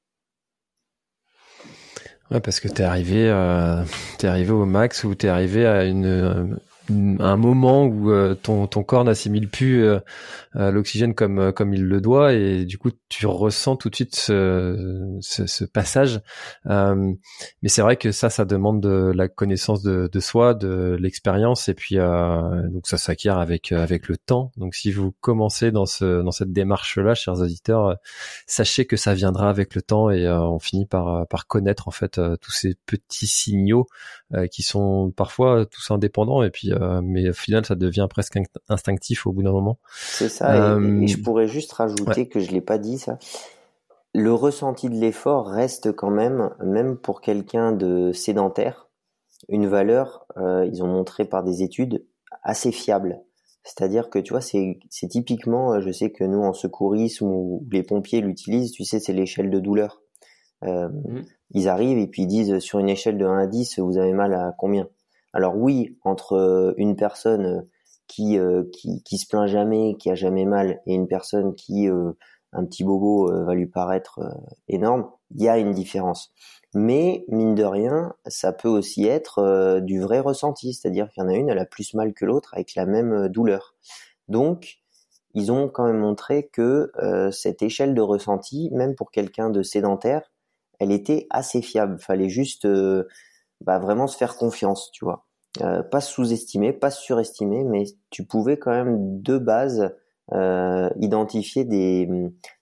[2.30, 3.82] Ouais, parce que t'es arrivé, euh,
[4.18, 6.56] t'es arrivé au max ou t'es arrivé à une,
[6.90, 9.98] un moment où euh, ton, ton corps n'assimile plus euh,
[10.56, 14.16] euh, l'oxygène comme comme il le doit et du coup tu ressens tout de suite
[14.16, 16.20] ce, ce, ce passage.
[16.64, 21.68] Mais c'est vrai que ça ça demande de la connaissance de, de soi de l'expérience
[21.68, 24.52] et puis donc ça s'acquiert avec avec le temps.
[24.56, 27.96] Donc si vous commencez dans ce dans cette démarche là chers auditeurs
[28.46, 32.20] sachez que ça viendra avec le temps et on finit par par connaître en fait
[32.40, 33.86] tous ces petits signaux
[34.50, 38.38] qui sont parfois tous indépendants et puis euh, mais au final ça devient presque
[38.68, 39.78] instinctif au bout d'un moment.
[39.92, 40.56] C'est ça.
[40.56, 43.18] Et, euh, je pourrais juste rajouter que je l'ai pas dit ça.
[44.12, 48.88] Le ressenti de l'effort reste quand même, même pour quelqu'un de sédentaire,
[49.48, 50.26] une valeur.
[50.36, 52.04] Euh, ils ont montré par des études
[52.42, 53.20] assez fiable.
[53.62, 58.20] C'est-à-dire que tu vois, c'est typiquement, je sais que nous en secourisme ou les pompiers
[58.20, 60.00] l'utilisent, tu sais, c'est l'échelle de douleur.
[60.64, 61.24] Euh, mmh.
[61.52, 64.12] Ils arrivent et puis ils disent sur une échelle de 1 à 10, vous avez
[64.12, 64.88] mal à combien?
[65.32, 67.62] Alors oui, entre euh, une personne euh,
[68.08, 68.64] qui, euh,
[69.04, 71.88] qui se plaint jamais, qui a jamais mal, et une personne qui
[72.52, 74.18] un petit bobo va lui paraître
[74.66, 76.32] énorme, il y a une différence.
[76.74, 81.28] Mais mine de rien, ça peut aussi être du vrai ressenti, c'est-à-dire qu'il y en
[81.28, 83.76] a une, elle a plus mal que l'autre avec la même douleur.
[84.26, 84.80] Donc,
[85.34, 86.90] ils ont quand même montré que
[87.30, 90.32] cette échelle de ressenti, même pour quelqu'un de sédentaire,
[90.80, 92.00] elle était assez fiable.
[92.00, 92.66] Fallait juste
[93.60, 95.26] bah, vraiment se faire confiance, tu vois.
[95.62, 99.92] Euh, pas sous-estimer, pas surestimer, mais tu pouvais quand même de base
[100.32, 102.08] euh, identifier des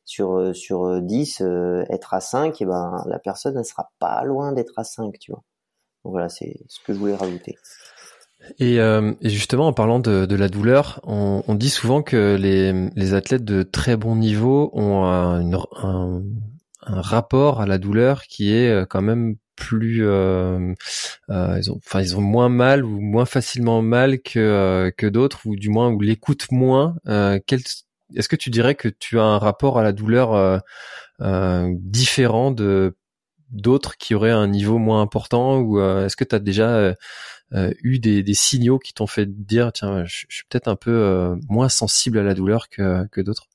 [0.07, 4.53] sur sur 10 euh, être à 5 et ben la personne elle sera pas loin
[4.53, 5.43] d'être à 5, tu vois.
[6.05, 7.57] Donc voilà, c'est ce que je voulais rajouter.
[8.59, 12.91] Et, euh, justement, en parlant de, de la douleur, on, on, dit souvent que les,
[12.95, 16.23] les, athlètes de très bon niveau ont un, un,
[16.83, 20.73] un, rapport à la douleur qui est euh, quand même plus euh,
[21.31, 25.40] euh, ils ont enfin ils ont moins mal ou moins facilement mal que euh, d'autres
[25.47, 26.97] ou du moins ou l'écoutent moins.
[27.07, 30.62] Est-ce que tu dirais que tu as un rapport à la douleur
[31.21, 32.97] différent de
[33.51, 36.94] d'autres qui auraient un niveau moins important ou est-ce que tu as déjà
[37.53, 42.18] eu des, signaux qui t'ont fait dire tiens je, suis peut-être un peu moins sensible
[42.18, 43.48] à la douleur que d'autres?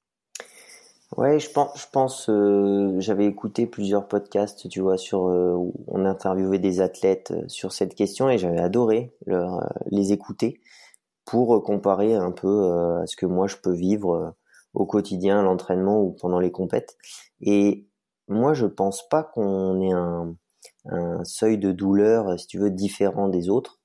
[1.17, 5.73] Ouais, je pense, je pense, euh, j'avais écouté plusieurs podcasts, tu vois, sur euh, où
[5.88, 10.60] on interviewait des athlètes euh, sur cette question et j'avais adoré leur, les écouter
[11.26, 12.71] pour comparer un peu
[13.02, 14.36] à ce que moi je peux vivre
[14.73, 16.97] au quotidien, l'entraînement ou pendant les compètes.
[17.41, 17.88] Et
[18.28, 20.36] moi, je pense pas qu'on ait un,
[20.88, 23.80] un seuil de douleur, si tu veux, différent des autres.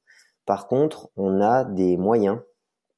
[0.47, 2.41] Par contre, on a des moyens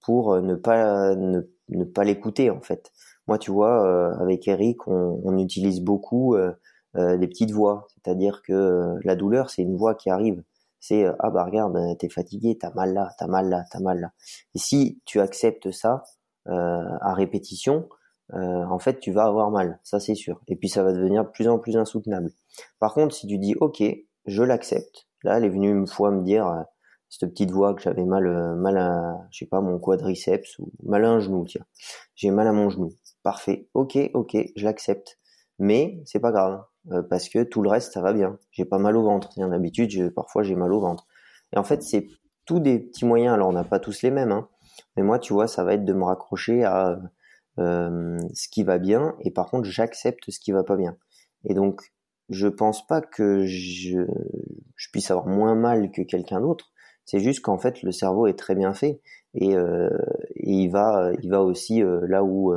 [0.01, 2.91] pour ne pas ne, ne pas l'écouter en fait.
[3.31, 6.53] Moi, tu vois, euh, avec Eric, on, on utilise beaucoup euh,
[6.97, 10.43] euh, des petites voix, c'est-à-dire que la douleur, c'est une voix qui arrive.
[10.81, 14.11] C'est ah bah regarde, t'es fatigué, t'as mal là, t'as mal là, t'as mal là.
[14.57, 16.03] Et si tu acceptes ça
[16.47, 17.89] à répétition,
[18.33, 20.41] en fait, tu vas avoir mal, ça c'est sûr.
[20.49, 22.33] Et puis ça va devenir de plus en plus insoutenable.
[22.81, 23.81] Par contre, si tu dis ok,
[24.27, 25.07] je l'accepte.
[25.23, 26.65] Là, elle est venue une fois me dire
[27.09, 31.05] cette petite voix que j'avais mal, mal à, je sais pas, mon quadriceps ou mal
[31.05, 31.65] à un genou, tiens.
[32.17, 32.93] J'ai mal à mon genou.
[33.23, 33.69] Parfait.
[33.75, 35.19] Ok, ok, je l'accepte.
[35.59, 38.39] Mais c'est pas grave euh, parce que tout le reste ça va bien.
[38.51, 39.31] J'ai pas mal au ventre.
[39.39, 41.07] En habitude, parfois j'ai mal au ventre.
[41.55, 42.09] Et en fait, c'est
[42.47, 43.35] tous des petits moyens.
[43.35, 44.49] Alors on n'a pas tous les mêmes, hein.
[44.97, 46.99] mais moi, tu vois, ça va être de me raccrocher à
[47.59, 50.97] euh, ce qui va bien et par contre, j'accepte ce qui va pas bien.
[51.45, 51.93] Et donc,
[52.31, 54.07] je pense pas que je,
[54.93, 56.73] puisse avoir moins mal que quelqu'un d'autre.
[57.05, 59.01] C'est juste qu'en fait, le cerveau est très bien fait
[59.35, 59.91] et, euh,
[60.37, 62.53] il va, il va aussi là où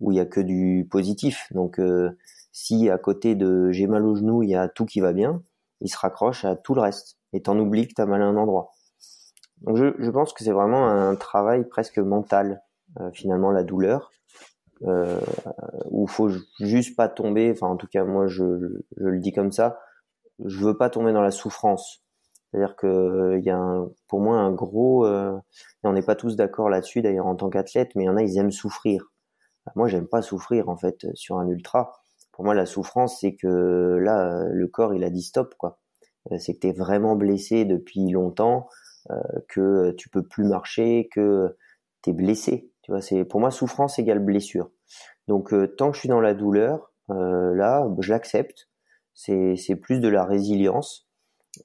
[0.00, 1.46] où il y a que du positif.
[1.52, 2.10] Donc euh,
[2.52, 5.42] si à côté de j'ai mal au genou, il y a tout qui va bien,
[5.80, 8.36] il se raccroche à tout le reste et t'en oublies que t'as mal à un
[8.36, 8.72] endroit.
[9.62, 12.62] Donc je, pense que c'est vraiment un travail presque mental
[13.00, 14.10] euh, finalement la douleur
[14.82, 15.20] euh,
[15.90, 16.30] où faut
[16.60, 17.50] juste pas tomber.
[17.50, 18.44] Enfin en tout cas moi je,
[18.96, 19.78] le dis comme ça,
[20.44, 22.02] je veux pas tomber dans la souffrance.
[22.50, 25.36] C'est-à-dire que il y a pour moi un gros, euh,
[25.84, 28.16] et on n'est pas tous d'accord là-dessus d'ailleurs en tant qu'athlète, mais il y en
[28.16, 29.12] a ils aiment souffrir.
[29.74, 31.92] Moi, j'aime pas souffrir en fait sur un ultra.
[32.32, 35.80] Pour moi, la souffrance, c'est que là, le corps, il a dit stop, quoi.
[36.32, 38.68] Euh, c'est que tu es vraiment blessé depuis longtemps,
[39.10, 39.14] euh,
[39.48, 41.56] que tu peux plus marcher, que
[42.02, 42.70] tu es blessé.
[42.82, 44.70] Tu vois, c'est pour moi souffrance égale blessure.
[45.28, 48.68] Donc euh, tant que je suis dans la douleur, là, je l'accepte.
[49.14, 51.08] C'est c'est plus de la résilience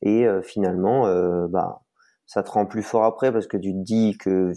[0.02, 1.04] et finalement,
[1.48, 1.82] bah
[2.26, 4.54] ça te rend plus fort après parce que tu te dis que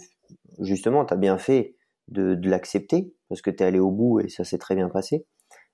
[0.61, 1.77] justement, tu as bien fait
[2.09, 4.89] de, de l'accepter parce que tu es allé au bout et ça s'est très bien
[4.89, 5.27] passé.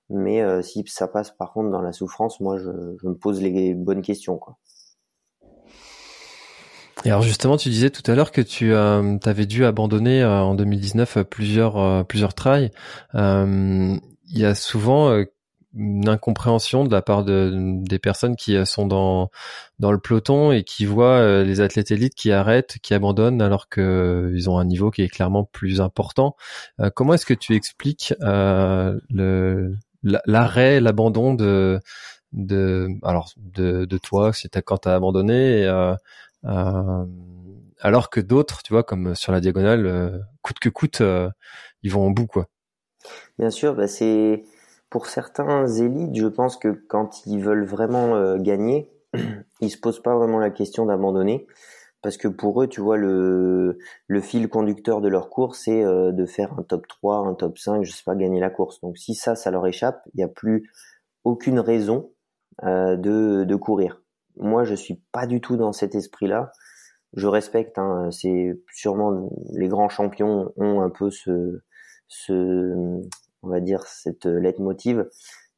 [0.09, 3.75] Mais euh, si ça passe par contre dans la souffrance, moi je, me pose les
[3.75, 4.39] bonnes questions.
[7.05, 10.41] Et alors justement, tu disais tout à l'heure que tu euh, avais dû abandonner euh,
[10.41, 12.71] en 2019 euh, plusieurs plusieurs trails.
[13.13, 13.99] Il
[14.39, 15.23] y a souvent
[15.75, 19.29] une incompréhension de la part de, des personnes qui sont dans
[19.79, 24.31] dans le peloton et qui voient les athlètes élites qui arrêtent, qui abandonnent alors que
[24.35, 26.35] ils ont un niveau qui est clairement plus important.
[26.95, 31.79] comment est-ce que tu expliques le l'arrêt, l'abandon de
[32.33, 35.95] de alors de, de toi si t'as quand t'as abandonné et,
[36.45, 37.05] euh,
[37.79, 41.29] alors que d'autres, tu vois, comme sur la diagonale, euh, coûte que coûte, euh,
[41.83, 42.47] ils vont au bout, quoi?
[43.39, 44.43] Bien sûr, bah c'est
[44.91, 48.91] pour certains élites, je pense que quand ils veulent vraiment gagner,
[49.61, 51.47] ils se posent pas vraiment la question d'abandonner
[52.03, 53.77] parce que pour eux, tu vois, le,
[54.21, 57.91] fil conducteur de leur course, c'est de faire un top 3, un top 5, je
[57.91, 58.81] sais pas, gagner la course.
[58.81, 60.69] Donc si ça, ça leur échappe, il n'y a plus
[61.23, 62.11] aucune raison
[62.63, 64.01] de, de courir
[64.37, 66.51] moi, je suis pas du tout dans cet esprit-là.
[67.13, 71.61] Je respecte, hein, c'est sûrement les grands champions ont un peu ce,
[73.43, 75.05] on va dire cette leitmotiv.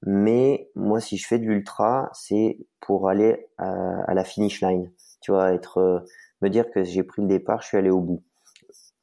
[0.06, 4.92] Mais moi, si je fais de l'ultra, c'est pour aller à, la finish line.
[5.22, 6.06] Tu vois, être,
[6.42, 8.24] me dire que j'ai pris le départ, je suis allé au bout,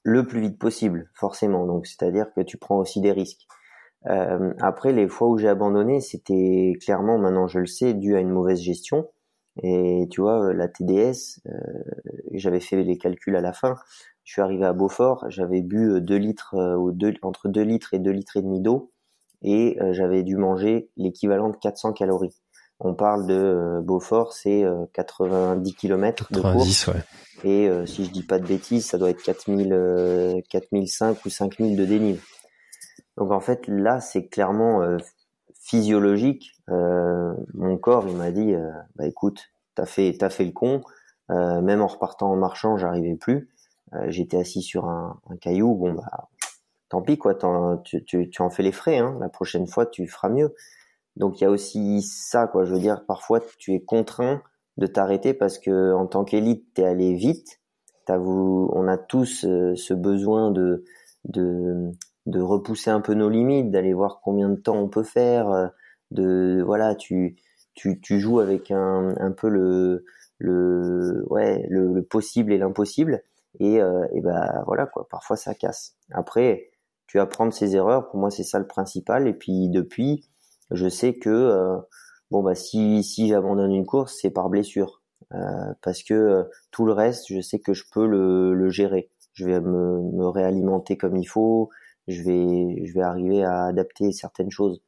[0.02, 1.66] le plus vite possible, forcément.
[1.66, 3.46] Donc, c'est-à-dire que tu prends aussi des risques.
[4.06, 8.20] Euh, après, les fois où j'ai abandonné, c'était clairement, maintenant je le sais, dû à
[8.20, 9.08] une mauvaise gestion.
[9.62, 11.50] Et tu vois, la TDS, euh,
[12.32, 13.74] j'avais fait les calculs à la fin.
[14.30, 17.98] Je suis arrivé à Beaufort, j'avais bu 2 litres euh, deux, entre 2 litres et
[17.98, 18.92] 2 litres et demi d'eau
[19.42, 22.36] et euh, j'avais dû manger l'équivalent de 400 calories.
[22.78, 24.64] On parle de Beaufort, c'est
[24.94, 26.86] 90 km de course.
[26.86, 26.94] Ouais.
[27.44, 31.84] Et si je dis pas de bêtises, ça doit être 4000, 4005 ou 5000 de
[31.84, 32.22] dénive.
[33.18, 34.80] Donc en fait, là, c'est clairement
[35.60, 40.52] physiologique, euh, mon corps il m'a dit euh, bah écoute, t'as fait t'as fait le
[40.52, 40.82] con.
[41.30, 43.48] Euh, même en repartant en marchant, j'arrivais plus.
[44.08, 45.74] J'étais assis sur un, un, caillou.
[45.74, 46.28] Bon bah
[46.88, 47.34] tant pis quoi.
[47.84, 48.98] Tu, tu, tu, en fais les frais.
[48.98, 49.16] Hein.
[49.20, 50.54] La prochaine fois tu feras mieux.
[51.16, 52.64] Donc il y a aussi ça quoi.
[52.64, 54.42] Je veux dire parfois tu es contraint
[54.76, 57.60] de t'arrêter parce que en tant qu'élite t'es allé vite.
[58.06, 60.84] T'as on a tous ce besoin de
[61.24, 61.92] de
[62.26, 65.68] de repousser un peu nos limites, d'aller voir combien de temps on peut faire, euh,
[66.10, 67.36] de voilà, tu
[67.74, 70.04] tu, tu joues avec un, un peu le
[70.38, 73.22] le ouais le, possible et l'impossible
[73.58, 75.96] et euh, ben voilà quoi, parfois ça casse.
[76.12, 76.70] Après,
[77.06, 80.28] tu apprends de ses erreurs, pour moi c'est ça le principal et puis depuis,
[80.70, 81.78] je sais que euh,
[82.30, 85.02] bon bah si si j'abandonne une course, c'est par blessure.
[85.82, 89.10] parce que tout le reste, je sais que je peux le, le gérer.
[89.32, 91.70] Je vais me, me réalimenter comme il faut,
[92.08, 94.82] je vais je vais arriver à adapter certaines choses.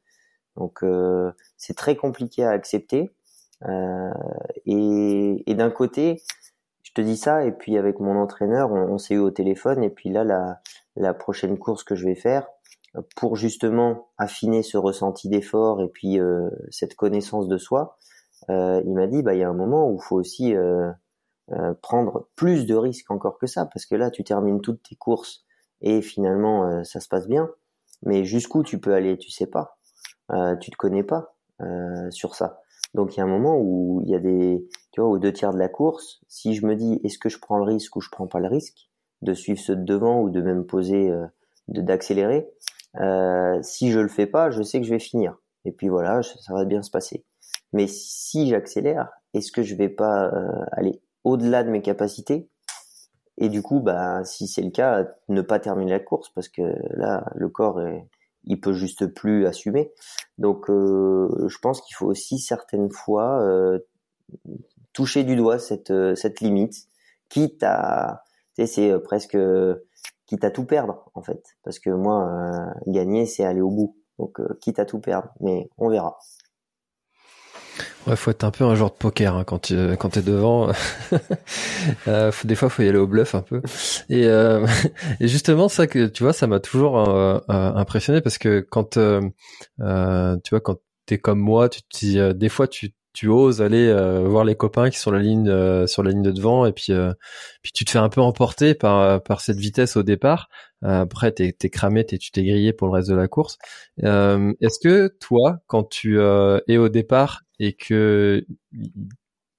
[0.55, 3.11] Donc euh, c'est très compliqué à accepter.
[3.65, 4.11] Euh,
[4.65, 6.21] et, et d'un côté,
[6.93, 10.09] te dis ça, et puis avec mon entraîneur, on, s'est eu au téléphone, et puis
[10.09, 10.59] là, la,
[10.95, 12.47] la prochaine course que je vais faire,
[13.15, 17.97] pour justement affiner ce ressenti d'effort et puis euh, cette connaissance de soi,
[18.49, 20.91] euh, il m'a dit, bah il y a un moment où il faut aussi euh,
[21.51, 24.95] euh, prendre plus de risques encore que ça, parce que là, tu termines toutes tes
[24.95, 25.43] courses
[25.81, 27.49] et finalement euh, ça se passe bien.
[28.03, 29.77] Mais jusqu'où tu peux aller, tu sais pas.
[30.31, 31.29] Euh, tu te connais pas
[32.09, 32.59] sur ça.
[32.93, 35.33] Donc il y a un moment où il y a des, tu vois, aux deux
[35.33, 38.01] tiers de la course, si je me dis est-ce que je prends le risque ou
[38.01, 38.89] je prends pas le risque
[39.21, 41.25] de suivre ceux de devant ou de même poser, euh,
[41.67, 42.49] d'accélérer,
[43.01, 45.37] euh, si je le fais pas, je sais que je vais finir.
[45.65, 47.25] Et puis voilà, ça va bien se passer.
[47.73, 50.31] Mais si j'accélère, est-ce que je vais pas
[50.71, 52.49] aller au-delà de mes capacités?
[53.37, 56.61] Et du coup, bah, si c'est le cas, ne pas terminer la course parce que
[56.91, 58.07] là, le corps, est,
[58.45, 59.91] il peut juste plus assumer.
[60.37, 63.79] Donc, euh, je pense qu'il faut aussi certaines fois euh,
[64.93, 66.87] toucher du doigt cette euh, cette limite,
[67.29, 68.23] quitte à,
[68.65, 69.37] c'est presque
[70.27, 73.97] quitte à tout perdre en fait, parce que moi, gagner, c'est aller au bout.
[74.19, 76.17] Donc, quitte à tout perdre, mais on verra.
[78.05, 80.69] Ouais, faut être un peu un genre de poker hein, quand tu quand t'es devant.
[82.07, 83.61] euh, des fois, faut y aller au bluff un peu.
[84.09, 84.65] Et, euh,
[85.19, 88.97] et justement, ça que tu vois, ça m'a toujours euh, euh impressionné parce que quand
[88.97, 89.21] euh,
[89.79, 93.93] euh, tu vois quand t'es comme moi, tu te des fois tu tu oses aller
[94.25, 95.45] voir les copains qui sont la ligne
[95.87, 96.91] sur la ligne de devant et puis
[97.61, 100.49] puis tu te fais un peu emporter par par cette vitesse au départ.
[100.81, 103.57] après, t'es es cramé, es, tu t'es grillé pour le reste de la course.
[103.97, 108.45] Est-ce que toi, quand tu es au départ et que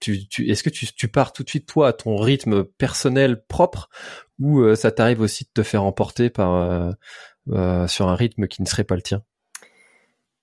[0.05, 3.89] tu, tu est-ce que tu, pars tout de suite toi à ton rythme personnel propre
[4.39, 6.91] ou euh, ça t'arrive aussi de te faire emporter par euh,
[7.51, 9.23] euh, sur un rythme qui ne serait pas le tien?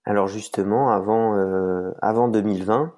[0.03, 1.35] Alors justement, avant
[2.01, 2.91] avant 2020,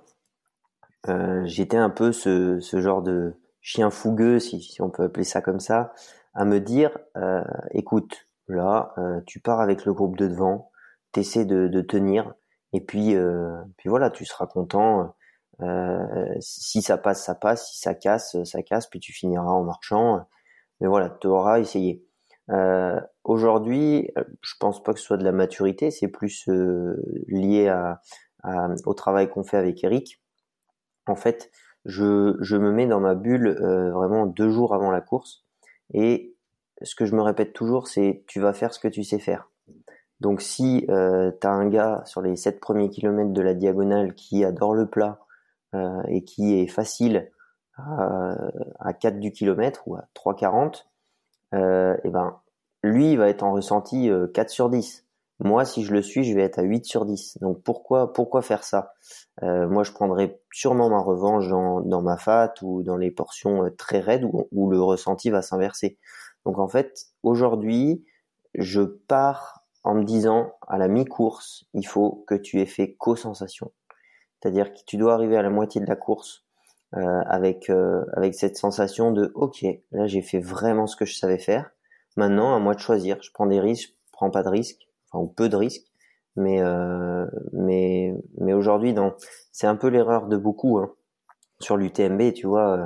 [1.46, 5.42] j'étais un peu ce, ce genre de chien fougueux, si, si, on peut appeler ça
[5.42, 5.94] comme ça,
[6.34, 10.72] à me dire, euh, écoute, là, euh, tu pars avec le groupe de devant,
[11.12, 12.34] t'essaies de, de tenir,
[12.74, 15.16] et puis, euh, puis voilà, tu seras content.
[16.40, 17.70] si ça passe, ça passe.
[17.72, 18.88] Si ça casse, ça casse.
[18.88, 20.26] Puis tu finiras en marchant.
[20.82, 22.04] Mais voilà, tu auras essayé.
[23.24, 24.10] Aujourd'hui,
[24.42, 25.92] je pense pas que ce soit de la maturité.
[25.92, 26.50] C'est plus
[27.28, 28.02] lié à,
[28.86, 30.23] au travail qu'on fait avec Eric.
[31.08, 31.52] En fait,
[31.86, 35.44] je, me mets dans ma bulle euh, vraiment deux jours avant la course.
[35.94, 36.36] Et
[36.82, 39.50] ce que je me répète toujours, c'est tu vas faire ce que tu sais faire.
[40.24, 44.46] Donc si euh, tu un gars sur les sept premiers kilomètres de la diagonale qui
[44.46, 45.20] adore le plat
[45.76, 47.30] euh, et qui est facile
[47.76, 48.38] à,
[48.80, 50.86] à 4 du kilomètre ou à 3,40,
[51.56, 52.40] euh, et ben
[52.84, 55.03] lui il va être en ressenti 4 sur 10.
[55.40, 57.40] Moi, si je le suis, je vais être à 8 sur 10.
[57.42, 58.94] Donc pourquoi pourquoi faire ça?
[59.42, 63.66] Euh, Moi, je prendrai sûrement ma revanche dans, dans, ma fat ou dans les portions
[63.66, 65.98] euh, très raides où, où le ressenti va s'inverser.
[66.46, 68.06] Donc en fait, aujourd'hui,
[68.56, 73.72] je pars en me disant à la mi-course, il faut que tu aies fait co-sensation.
[74.40, 76.44] C'est-à-dire que tu dois arriver à la moitié de la course
[76.96, 81.16] euh, avec euh, avec cette sensation de OK, là j'ai fait vraiment ce que je
[81.16, 81.72] savais faire.
[82.18, 83.18] Maintenant, à moi de choisir.
[83.22, 85.94] Je prends des risques, je prends pas de risques ou peu de risques.
[86.36, 88.96] Mais euh, mais mais aujourd'hui,
[89.52, 90.94] c'est un peu l'erreur de beaucoup hein.
[91.60, 92.34] sur l'UTMB.
[92.34, 92.78] Tu vois,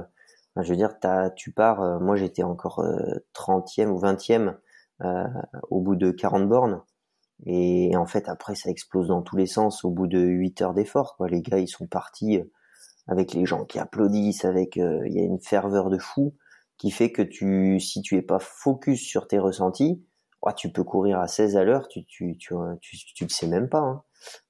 [0.58, 1.82] euh, je veux dire, as, tu pars.
[1.82, 2.84] Euh, moi, j'étais encore
[3.34, 4.56] 30e ou 20e
[5.70, 6.82] au bout de 40 bornes.
[7.46, 10.74] Et, en fait, après, ça explose dans tous les sens au bout de 8 heures
[10.74, 11.16] d'effort.
[11.18, 11.30] Quoi.
[11.30, 12.42] Les gars, ils sont partis
[13.08, 16.34] avec les gens qui applaudissent, avec il y a une ferveur de fou
[16.78, 20.04] qui fait que tu, si tu es pas focus sur tes ressentis,
[20.56, 23.70] tu peux courir à 16 à l'heure, tu, tu, tu, tu, tu, le sais même
[23.70, 23.80] pas.
[23.80, 24.04] Hein.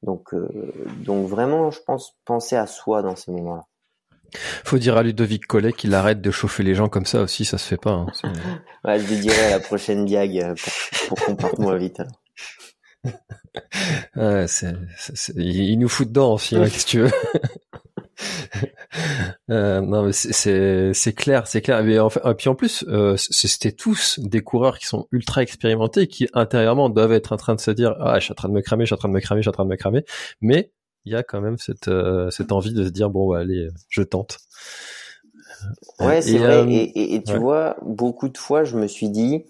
[0.04, 3.64] Donc, euh, donc vraiment, je pense penser à soi dans ces moments-là.
[4.66, 7.58] Faut dire à Ludovic Collet qu'il arrête de chauffer les gens comme ça aussi, ça
[7.58, 7.92] se fait pas.
[7.92, 8.08] Hein.
[8.86, 12.02] ouais, je lui dirai à la prochaine diag euh, pour, pour qu'on parte moins vite.
[14.16, 14.76] ouais, c'est,
[15.36, 17.12] il nous fout dedans aussi, hein, qu'est-ce que tu veux?
[19.50, 21.82] Euh, non, mais c'est c'est clair, c'est clair.
[21.84, 26.08] Mais et puis en plus, euh, c'était tous des coureurs qui sont ultra expérimentés, et
[26.08, 28.54] qui intérieurement doivent être en train de se dire ah je suis en train de
[28.54, 29.78] me cramer, je suis en train de me cramer, je suis en train de me
[29.78, 30.04] cramer.
[30.42, 30.74] Mais
[31.06, 33.70] il y a quand même cette euh, cette envie de se dire bon bah, allez,
[33.88, 34.40] je tente.
[36.00, 36.70] Ouais, c'est vrai.
[36.70, 39.46] Et, et, tu vois, beaucoup de fois, je me suis dit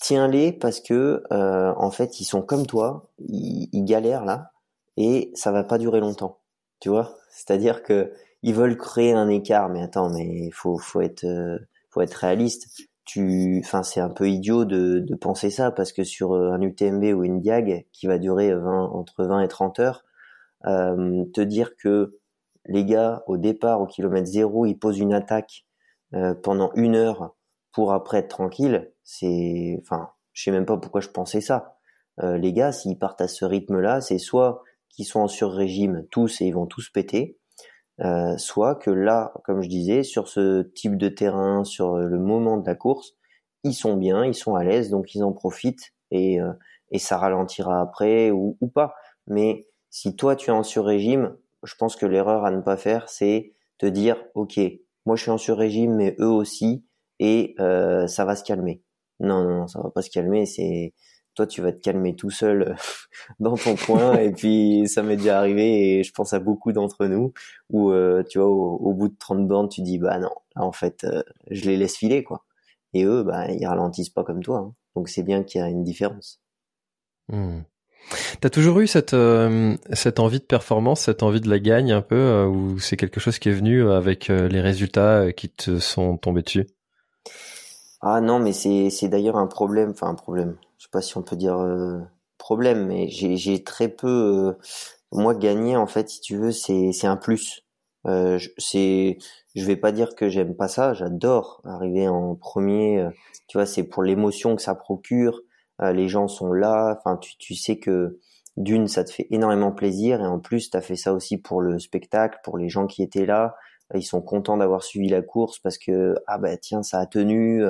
[0.00, 4.52] tiens-les parce que en fait ils sont comme toi, ils, ils galèrent là
[4.96, 6.38] et ça va pas durer longtemps.
[6.80, 7.17] Tu vois?
[7.30, 8.12] C'est-à-dire que
[8.42, 11.58] ils veulent créer un écart, mais attends, mais faut faut être euh,
[11.90, 12.68] faut être réaliste.
[13.04, 16.60] Tu, enfin, c'est un peu idiot de, de penser ça parce que sur euh, un
[16.60, 20.04] UTMB ou une diag qui va durer 20, entre 20 et 30 heures,
[20.66, 22.10] euh, te dire que
[22.66, 25.64] les gars au départ au kilomètre zéro ils posent une attaque
[26.14, 27.34] euh, pendant une heure
[27.72, 31.76] pour après être tranquille, c'est, enfin, je sais même pas pourquoi je pensais ça.
[32.22, 36.46] les gars, s'ils partent à ce rythme-là, c'est soit qui sont en sur-régime tous et
[36.46, 37.38] ils vont tous péter,
[38.00, 42.56] euh, soit que là, comme je disais, sur ce type de terrain, sur le moment
[42.56, 43.14] de la course,
[43.64, 46.52] ils sont bien, ils sont à l'aise, donc ils en profitent et, euh,
[46.90, 48.94] et ça ralentira après ou, ou, pas.
[49.26, 53.08] Mais si toi tu es en sur-régime, je pense que l'erreur à ne pas faire,
[53.08, 54.60] c'est te dire, ok,
[55.06, 56.84] moi je suis en sur-régime, mais eux aussi,
[57.18, 58.82] et euh, ça va se calmer.
[59.20, 60.46] Non, non, non, ça va pas se calmer.
[60.46, 60.94] C'est
[61.38, 62.74] toi tu vas te calmer tout seul euh,
[63.38, 67.06] dans ton coin et puis ça m'est déjà arrivé et je pense à beaucoup d'entre
[67.06, 67.32] nous
[67.70, 70.72] où euh, tu vois au, bout de 30 bornes tu dis bah non là en
[70.72, 72.44] fait euh, je les laisse filer quoi
[72.92, 74.74] et eux bah ils ralentissent pas comme toi hein.
[74.96, 76.40] donc c'est bien qu'il y a une différence
[77.28, 77.60] mmh.
[78.40, 79.14] T'as toujours eu cette
[79.92, 83.38] cette envie de performance, cette envie de la gagne un peu, ou c'est quelque chose
[83.38, 86.66] qui est venu avec les résultats qui te sont tombés dessus?
[88.00, 91.16] Ah non, mais c'est c'est d'ailleurs un problème, enfin un problème je sais pas si
[91.18, 91.98] on peut dire euh,
[92.38, 94.08] problème, mais j'ai très peu.
[94.08, 94.58] Euh,
[95.12, 97.64] moi, gagner en fait, si tu veux, c'est c'est un plus.
[98.06, 99.18] Euh, c'est,
[99.54, 100.94] je vais pas dire que j'aime pas ça.
[100.94, 103.00] J'adore arriver en premier.
[103.00, 103.10] Euh,
[103.48, 105.40] tu vois, c'est pour l'émotion que ça procure.
[105.80, 106.96] les gens sont là.
[106.98, 108.18] Enfin, tu tu sais que
[108.56, 111.60] d'une, ça te fait énormément plaisir et en plus, tu as fait ça aussi pour
[111.62, 113.54] le spectacle, pour les gens qui étaient là.
[113.94, 117.62] Ils sont contents d'avoir suivi la course parce que ah bah tiens, ça a tenu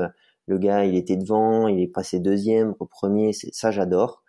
[0.48, 4.22] le gars il était devant, il est passé deuxième, au premier, ça j'adore.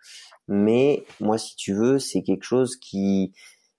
[0.48, 3.32] Mais moi si tu veux, c'est quelque chose qui,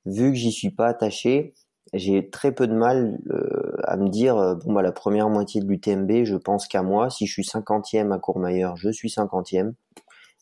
[0.06, 1.54] vu que j'y suis pas attaché,
[1.94, 5.62] j'ai très peu de mal euh, à me dire euh, bon bah la première moitié
[5.62, 7.10] de l'UTMB, je pense qu'à moi.
[7.10, 9.76] Si je suis cinquantième à Courmayeur, je suis cinquantième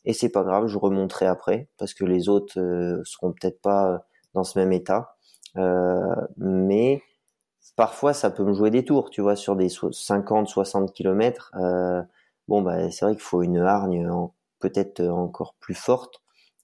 [0.06, 4.06] et c'est pas grave, je remonterai après parce que les autres euh, seront peut-être pas
[4.34, 5.16] dans ce même état.
[6.38, 7.02] mais
[7.76, 11.52] parfois ça peut me jouer des tours, tu vois, sur des 50, 60 km.
[11.56, 12.02] Euh,
[12.48, 14.10] bon, bah, c'est vrai qu'il faut une hargne
[14.60, 16.22] peut-être encore plus forte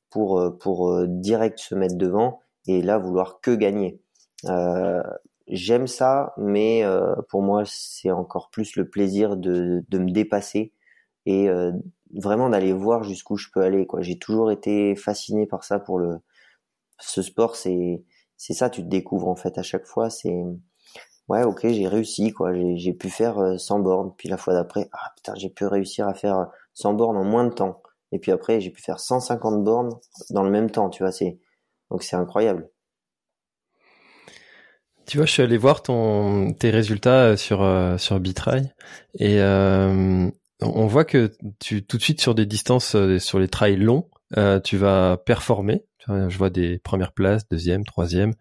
[0.10, 4.02] pour, euh, pour euh, direct se mettre devant et là vouloir que gagner.
[4.46, 5.02] Euh,
[5.48, 10.74] J'aime ça, mais euh, pour moi c'est encore plus le plaisir de, de me dépasser
[11.28, 11.72] et euh,
[12.16, 13.88] vraiment d'aller voir jusqu'où je peux aller.
[14.00, 16.18] J'ai toujours été fasciné par ça pour le
[17.00, 17.56] ce sport.
[17.56, 18.04] C'est
[18.38, 20.10] c'est ça, tu te découvres en fait à chaque fois.
[20.10, 20.34] C'est
[21.28, 22.52] ouais, ok, j'ai réussi quoi.
[22.76, 24.14] J'ai pu faire 100 bornes.
[24.18, 27.46] Puis la fois d'après, ah putain, j'ai pu réussir à faire 100 bornes en moins
[27.46, 27.82] de temps.
[28.12, 29.90] Et puis après, j'ai pu faire 150 bornes
[30.30, 31.38] dans le même temps, tu vois, c'est,
[31.92, 32.70] donc c'est incroyable.
[35.06, 38.20] Tu vois, je suis allé voir ton, tes résultats euh, sur, euh, sur
[39.20, 40.30] et euh,
[40.62, 44.10] on voit que tu, tout de suite sur des distances, euh, sur les trails longs,
[44.38, 45.86] euh, tu vas performer.
[46.08, 48.34] Je vois des premières places, deuxième, troisième.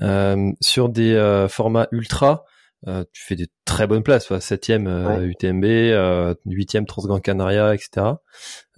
[0.00, 2.44] Euh, sur des formats ultra,
[2.88, 8.06] euh, tu fais des très bonnes places, septième euh, UTMB, euh, huitième Transgran Canaria, etc.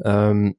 [0.04, 0.50] Euh,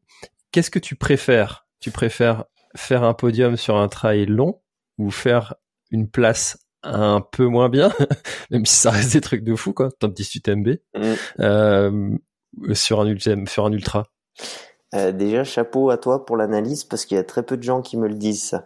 [0.51, 1.67] qu'est-ce que tu préfères?
[1.79, 4.61] Tu préfères faire un podium sur un trail long
[4.97, 5.55] ou faire
[5.91, 7.91] une place un peu moins bien,
[8.51, 12.73] même si ça reste des trucs de fou, quoi, top 18 UTMB, mm.
[12.73, 13.15] sur un
[13.45, 14.09] sur un ultra.
[14.93, 17.97] Déjà, chapeau à toi pour l'analyse parce qu'il y a très peu de gens qui
[17.97, 18.65] me le disent ça.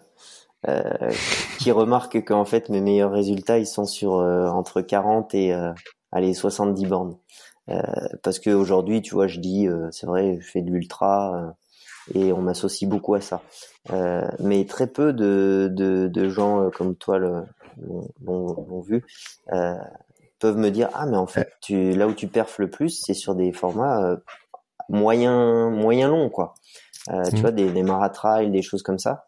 [0.67, 1.11] Euh,
[1.59, 5.71] qui remarque qu'en fait mes meilleurs résultats ils sont sur euh, entre 40 et euh,
[6.11, 7.17] allez 70 bornes.
[8.23, 11.53] parce que aujourd'hui, tu vois, je dis, c'est vrai, je fais de l'ultra
[12.13, 13.41] et on m'associe beaucoup à ça.
[14.39, 19.03] mais très peu de, de, de gens comme toi l'ont vu
[20.39, 23.15] peuvent me dire ah mais en fait tu là où tu perfes le plus c'est
[23.15, 24.17] sur des formats
[24.89, 26.53] moyen moyen long quoi.
[27.07, 27.39] Tu mmh.
[27.39, 29.27] vois des, des maratrails, des choses comme ça.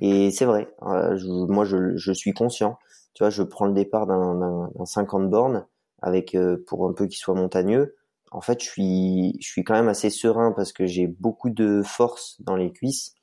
[0.00, 2.78] Et c'est vrai, euh, moi je, je, suis conscient.
[3.14, 5.66] Tu vois, je prends le départ d'un 50 bornes
[6.00, 7.96] avec euh, pour un peu qu'il soit montagneux.
[8.30, 11.82] En fait, je suis je suis quand même assez serein parce que j'ai beaucoup de
[11.84, 13.14] force dans les cuisses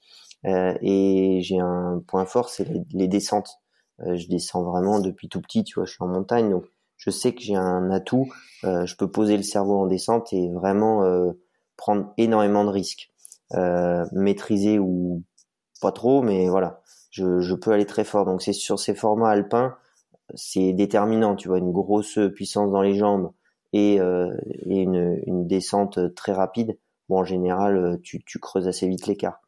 [0.45, 3.59] euh, et j'ai un point fort, c'est les, descentes.
[4.01, 5.63] Euh, je descends vraiment depuis tout petit.
[5.63, 6.65] Tu vois, je suis en montagne, donc
[6.97, 8.31] je sais que j'ai un atout.
[8.63, 11.03] je peux poser le cerveau en descente et vraiment
[11.79, 13.11] prendre énormément de risques.
[14.11, 15.23] maîtriser ou
[15.81, 18.25] pas trop, mais voilà, je, je peux aller très fort.
[18.25, 19.75] Donc c'est sur ces formats alpins,
[20.35, 21.35] c'est déterminant.
[21.35, 23.31] Tu vois, une grosse puissance dans les jambes
[23.73, 24.31] et, euh,
[24.65, 26.77] et une, une, descente très rapide.
[27.07, 29.41] Bon, en général, tu, tu creuses assez vite l'écart.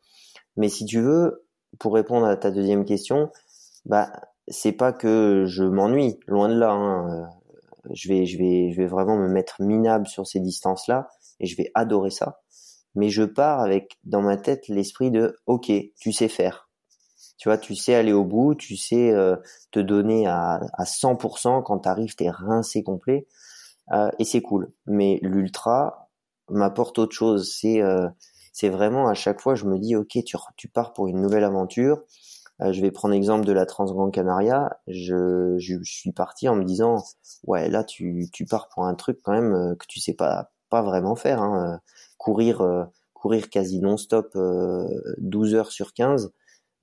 [0.58, 1.46] Mais si tu veux,
[1.80, 3.30] pour répondre à ta deuxième question,
[3.86, 4.12] bah
[4.48, 6.72] c'est pas que je m'ennuie, loin de là.
[6.72, 7.30] Hein.
[7.92, 11.10] Je vais, je vais, je vais vraiment me mettre minable sur ces distances-là
[11.42, 12.40] et je vais adorer ça
[12.96, 16.70] mais je pars avec dans ma tête l'esprit de ok, tu sais faire.
[17.38, 19.36] Tu vois, tu sais aller au bout, tu sais euh,
[19.72, 23.28] te donner à, à 100% quand t'arrives, t'es rincé complet
[23.94, 24.72] euh, et c'est cool.
[24.86, 26.10] Mais l'ultra
[26.50, 27.52] m'apporte autre chose.
[27.52, 28.08] C'est euh,
[28.54, 30.18] c'est vraiment à chaque fois je me dis ok,
[30.58, 32.02] tu, pars pour une nouvelle aventure.
[32.60, 34.78] Je vais prendre l'exemple de la Transgrande Canaria.
[34.86, 37.04] Je, suis parti en me disant
[37.48, 41.16] ouais là tu, pars pour un truc quand même que tu sais pas pas vraiment
[41.16, 41.42] faire.
[41.42, 41.80] Hein
[42.22, 44.38] courir euh, courir quasi non-stop
[45.18, 46.32] 12 euh, heures sur 15,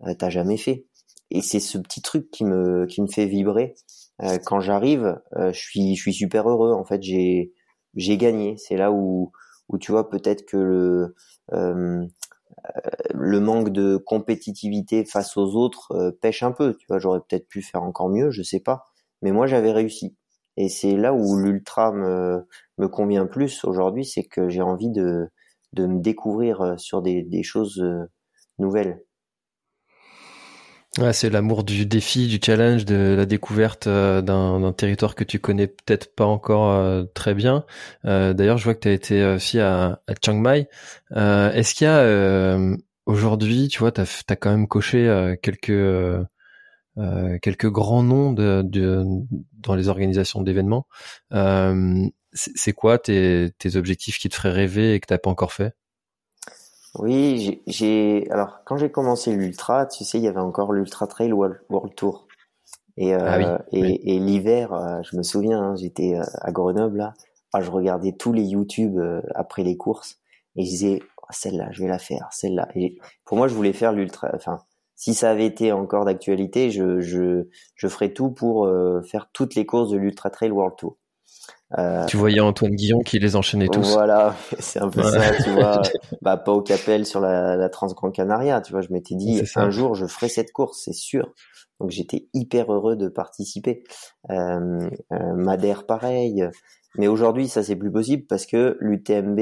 [0.06, 0.84] euh, t'as jamais fait.
[1.30, 3.74] Et c'est ce petit truc qui me fait vibrer.
[4.46, 6.72] quand j'arrive, je suis super heureux.
[6.72, 7.52] En fait, j'ai
[8.16, 8.56] gagné.
[8.56, 9.30] C'est là où
[9.78, 11.14] tu vois peut-être que le
[13.14, 16.74] le manque de compétitivité face aux autres pêche un peu.
[16.78, 18.84] Tu vois, j'aurais peut-être pu faire encore mieux, je sais pas.
[19.20, 20.16] Mais moi, j'avais réussi.
[20.60, 22.44] Et c'est là où l'ultra me,
[22.78, 25.28] me convient plus aujourd'hui, c'est que j'ai envie de,
[25.72, 28.10] de me découvrir euh, sur des, des choses euh,
[28.58, 29.00] nouvelles.
[30.98, 35.38] Ouais, c'est l'amour du défi, du challenge, de la découverte euh, d'un territoire que tu
[35.38, 37.64] connais peut-être pas encore très bien.
[38.02, 40.68] D'ailleurs, je vois que tu as été aussi à, à Chiang Mai.
[41.14, 42.58] Est-ce qu'il y a
[43.06, 45.70] aujourd'hui, tu vois, tu as, as, quand même coché quelques
[46.98, 49.04] euh, quelques grands noms de, de,
[49.52, 50.86] dans les organisations d'événements.
[51.32, 55.52] Euh, c'est quoi tes, tes, objectifs qui te feraient rêver et que t'as pas encore
[55.52, 55.74] fait?
[56.98, 61.32] Oui, j'ai alors quand j'ai commencé l'ultra, tu sais, il y avait encore l'Ultra Trail
[61.32, 61.60] World,
[61.96, 62.26] Tour.
[62.96, 67.14] Et, euh, ah et, et l'hiver, euh, je me souviens, hein, j'étais à Grenoble là,
[67.52, 69.00] ah, je regardais tous les YouTube
[69.34, 70.18] après les courses
[70.56, 72.68] et je disais oh, celle-là, je vais la faire, celle-là.
[72.74, 74.64] Et pour moi, je voulais faire l'ultra, enfin
[74.98, 77.46] si ça avait été encore d'actualité, je, je,
[77.76, 80.98] je ferais tout pour euh, faire toutes les courses de l'Ultra Trail World Tour.
[81.78, 83.92] Euh, tu voyais Antoine Guillon qui les enchaînait tous.
[83.92, 85.82] Voilà, c'est un peu ça, tu vois.
[86.22, 88.80] bah, pas au Capel sur la, la Transgran Canaria, tu vois.
[88.80, 91.32] Je m'étais dit, un jour, je ferai cette course, c'est sûr.
[91.78, 93.84] Donc j'étais hyper heureux de participer.
[94.30, 96.44] Euh, euh, Madère pareil.
[96.96, 99.38] Mais aujourd'hui ça c'est plus possible parce que l'UTMB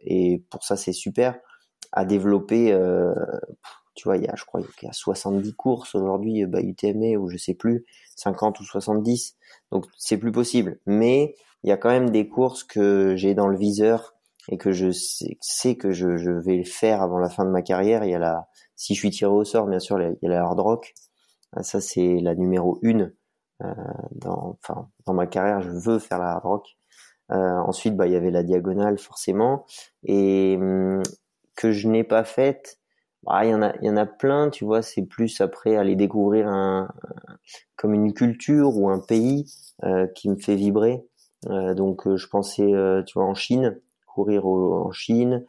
[0.00, 1.36] et pour ça c'est super
[1.92, 2.72] a développé
[3.94, 7.18] tu vois il y a je crois qu'il y a 70 courses aujourd'hui bah, UTMB
[7.18, 7.84] ou je sais plus
[8.16, 9.36] 50 ou 70
[9.70, 13.48] donc c'est plus possible mais il y a quand même des courses que j'ai dans
[13.48, 14.14] le viseur
[14.48, 18.04] et que je sais, que je, vais faire avant la fin de ma carrière.
[18.04, 20.28] Il y a la, si je suis tiré au sort, bien sûr, il y a
[20.28, 20.94] la hard rock.
[21.52, 23.14] Ah, ça, c'est la numéro une.
[23.62, 23.72] Euh,
[24.12, 26.76] dans, enfin, dans ma carrière, je veux faire la hard rock.
[27.32, 29.64] Euh, ensuite, bah, il y avait la diagonale, forcément.
[30.02, 31.02] Et hum,
[31.56, 32.80] que je n'ai pas faite,
[33.26, 35.76] bah, il y en a, il y en a plein, tu vois, c'est plus après
[35.76, 36.88] aller découvrir un,
[37.76, 39.46] comme une culture ou un pays
[39.84, 41.04] euh, qui me fait vibrer.
[41.50, 42.72] Euh, donc euh, je pensais,
[43.06, 45.44] tu vois, en Chine, courir en Chine.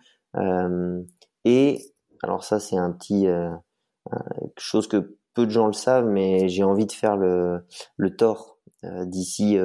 [1.45, 1.81] et
[2.23, 3.27] alors ça, c'est un petit
[4.57, 7.65] chose que peu de gens le savent, mais j'ai envie de faire le,
[7.97, 9.57] le Thor d'ici,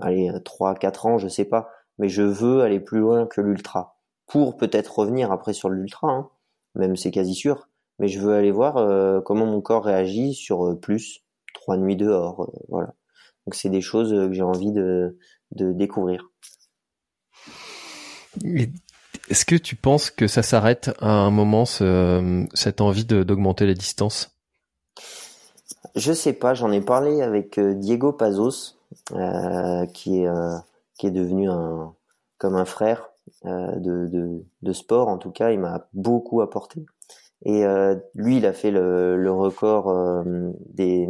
[0.00, 1.70] allez, 3-4 ans, je sais pas.
[1.98, 6.30] Mais je veux aller plus loin que l'ultra pour peut-être revenir après sur l'ultra, hein.
[6.74, 7.68] Même c'est quasi sûr.
[7.98, 11.20] Mais je veux aller voir comment mon corps réagit sur plus
[11.52, 12.94] trois nuits dehors, voilà.
[13.46, 15.18] Donc c'est des choses que j'ai envie de,
[15.52, 16.30] de découvrir.
[19.28, 23.74] Est-ce que tu penses que ça s'arrête à un moment, ce, cette envie d'augmenter les
[23.74, 24.36] distances?
[25.94, 28.76] Je sais pas, j'en ai parlé avec euh, Diego Pazos,
[29.12, 30.56] euh, qui, est, euh,
[30.98, 31.94] qui est devenu un,
[32.38, 33.09] comme un frère euh,
[33.44, 36.84] de, de, de, sport, en tout cas, il m'a beaucoup apporté.
[37.44, 40.24] Et euh, lui, il a fait le, record
[40.74, 41.08] des...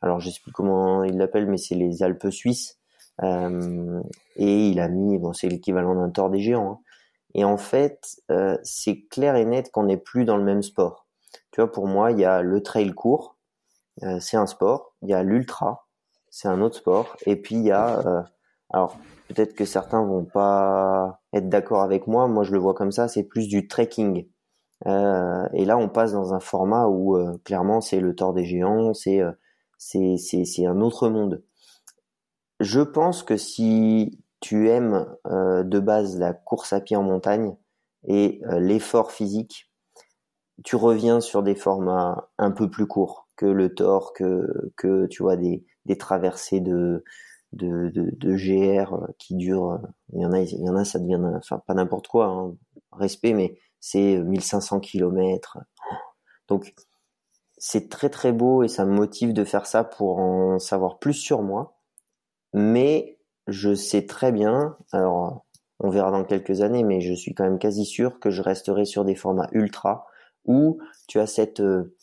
[0.00, 2.78] Alors, je sais plus comment il l'appelle, mais c'est les Alpes suisses.
[3.22, 4.02] Euh,
[4.36, 6.72] et il a mis, bon, c'est l'équivalent d'un tort des géants.
[6.72, 6.78] Hein.
[7.34, 11.06] Et en fait, euh, c'est clair et net qu'on n'est plus dans le même sport.
[11.50, 13.36] Tu vois, pour moi, il y a le trail court,
[14.02, 14.94] euh, c'est un sport.
[15.02, 15.86] Il y a l'ultra,
[16.30, 17.16] c'est un autre sport.
[17.26, 18.26] Et puis il y a,
[18.72, 18.96] alors
[19.28, 22.28] peut-être que certains vont pas être d'accord avec moi.
[22.28, 23.08] Moi, je le vois comme ça.
[23.08, 24.26] C'est plus du trekking.
[24.86, 28.94] et là, on passe dans un format où clairement, c'est le tort des géants.
[28.94, 29.22] C'est
[29.78, 31.42] c'est c'est un autre monde.
[32.60, 37.56] Je pense que si tu aimes euh, de base la course à pied en montagne
[38.06, 39.70] et euh, l'effort physique,
[40.64, 45.22] tu reviens sur des formats un peu plus courts que le Thor, que, que tu
[45.22, 47.02] vois des, des traversées de,
[47.52, 49.80] de, de, GR euh, qui durent.
[50.12, 52.54] Il y en a, il y en a, ça devient, enfin pas n'importe quoi, hein,
[52.92, 55.58] respect, mais c'est 1500 km.
[56.48, 56.74] Donc
[57.58, 61.14] c'est très très beau et ça me motive de faire ça pour en savoir plus
[61.14, 61.76] sur moi
[62.52, 65.46] mais je sais très bien, alors
[65.80, 68.84] on verra dans quelques années, mais je suis quand même quasi sûr que je resterai
[68.84, 70.06] sur des formats ultra
[70.44, 70.78] où
[71.08, 71.96] tu as cette euh,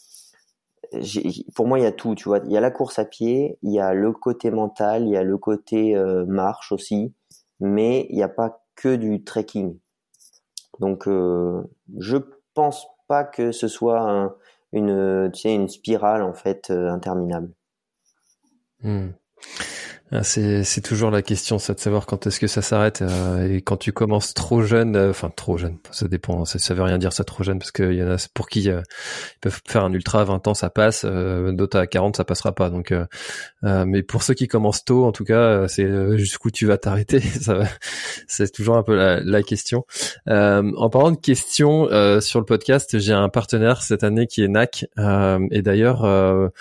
[1.55, 2.39] pour moi il y a tout tu vois.
[2.45, 5.17] Il y a la course à pied il y a le côté mental il y
[5.17, 7.13] a le côté euh, marche aussi
[7.59, 9.77] mais il n'y a pas que du trekking.
[10.79, 11.63] Donc euh,
[11.97, 12.17] je
[12.53, 14.35] pense pas que ce soit
[14.71, 17.51] une tu sais une spirale en fait interminable.
[18.81, 19.09] Hmm.
[20.11, 23.03] Ah, c'est, toujours la question, ça de savoir quand est-ce que ça s'arrête.
[23.03, 26.73] Euh, et quand tu commences trop jeune, euh, enfin trop jeune, ça dépend, ça, ça
[26.73, 28.81] veut rien dire ça trop jeune, parce qu'il y en a pour qui euh,
[29.35, 32.55] ils peuvent faire un ultra à 20 ans, ça passe, d'autres à 40, ça passera
[32.55, 32.71] pas.
[32.71, 32.91] Donc,
[33.61, 37.21] mais pour ceux qui commencent tôt, en tout cas, c'est jusqu'où tu vas t'arrêter.
[38.27, 39.85] c'est toujours un peu la, la question.
[40.27, 41.87] en parlant de questions
[42.19, 44.85] sur le podcast, j'ai un partenaire cette année qui est NAC,
[45.51, 46.51] et d'ailleurs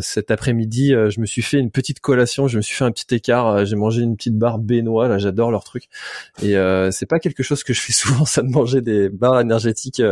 [0.00, 3.14] cet après-midi, je me suis fait une petite collation, je me suis fait un petit
[3.14, 3.46] écart.
[3.48, 5.88] Euh, j'ai mangé une petite barre Benoît, là j'adore leur truc.
[6.42, 9.40] Et euh, c'est pas quelque chose que je fais souvent, ça de manger des barres
[9.40, 10.02] énergétiques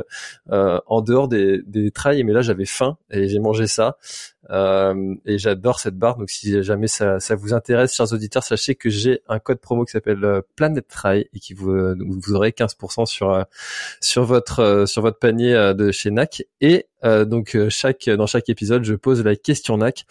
[0.51, 2.25] euh, en dehors des, des trails.
[2.25, 3.97] Mais là j'avais faim et j'ai mangé ça.
[4.51, 6.19] Euh, et j'adore cette barre.
[6.19, 9.87] Donc si jamais ça, ça vous intéresse, chers auditeurs, sachez que j'ai un code promo
[9.87, 13.45] qui s'appelle Planet Trail et qui vous, vous aurez 15% sur
[14.03, 16.45] sur votre sur votre panier de chez NAC.
[16.61, 20.05] Et donc chaque dans chaque épisode, je pose la question NAC.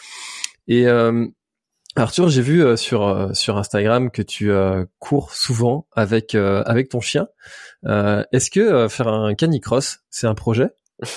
[0.67, 1.27] Et euh,
[1.95, 6.89] Arthur, j'ai vu euh, sur euh, sur Instagram que tu euh, cours souvent avec avec
[6.89, 7.27] ton chien.
[7.85, 10.69] Est-ce que faire un canicross, c'est un projet?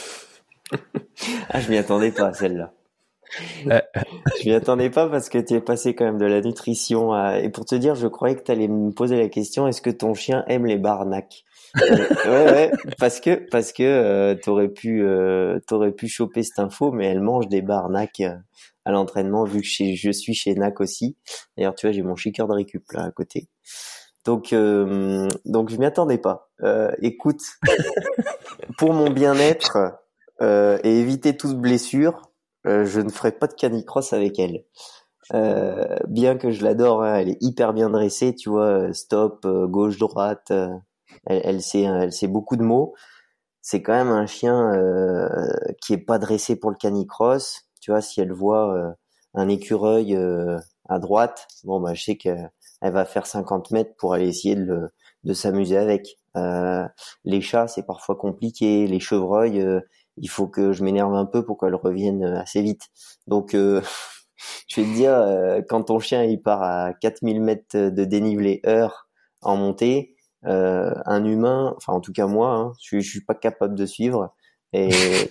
[1.48, 2.72] Ah, je m'y attendais pas celle-là.
[3.64, 7.38] je m'y attendais pas parce que tu es passé quand même de la nutrition à...
[7.38, 9.90] et pour te dire, je croyais que tu allais me poser la question est-ce que
[9.90, 11.44] ton chien aime les barnacs?
[11.76, 15.06] Ouais, ouais, parce que parce que t'aurais pu
[15.68, 18.22] t'aurais pu choper cette info, mais elle mange des barnacs
[18.86, 21.16] à l'entraînement vu que je suis chez NAC aussi.
[21.56, 23.48] D'ailleurs, tu vois, j'ai mon shaker de récup là à côté.
[24.24, 26.50] Donc, euh, donc je m'y attendais pas.
[26.62, 27.42] Euh, écoute,
[28.78, 29.76] pour mon bien-être
[30.40, 32.22] euh, et éviter toute blessure,
[32.64, 34.64] je ne ferai pas de canicross avec elle.
[35.34, 39.66] Euh, bien que je l'adore, hein, elle est hyper bien dressée, tu vois, stop, euh,
[39.66, 40.68] gauche, droite, euh,
[41.26, 42.94] elle, elle, sait, elle sait beaucoup de mots.
[43.62, 44.72] C'est quand même un chien
[45.82, 47.62] qui est pas dressé pour le canicross.
[47.86, 48.96] Tu vois, si elle voit
[49.34, 50.18] un écureuil
[50.88, 52.50] à droite, bon bah je sais qu'elle
[52.82, 54.90] va faire 50 mètres pour aller essayer de,
[55.22, 56.18] de s'amuser avec.
[57.24, 58.88] les chats, c'est parfois compliqué.
[58.88, 59.64] Les chevreuils,
[60.16, 62.88] il faut que je m'énerve un peu pour qu'elles reviennent assez vite.
[63.28, 63.54] Donc
[64.68, 68.60] je vais te dire, euh, quand ton chien il part à 4000 mètres de dénivelé
[68.66, 69.08] heure
[69.42, 70.16] en montée,
[70.46, 73.86] euh, un humain, enfin en tout cas moi, hein, je, je suis pas capable de
[73.86, 74.34] suivre.
[74.76, 74.90] Et,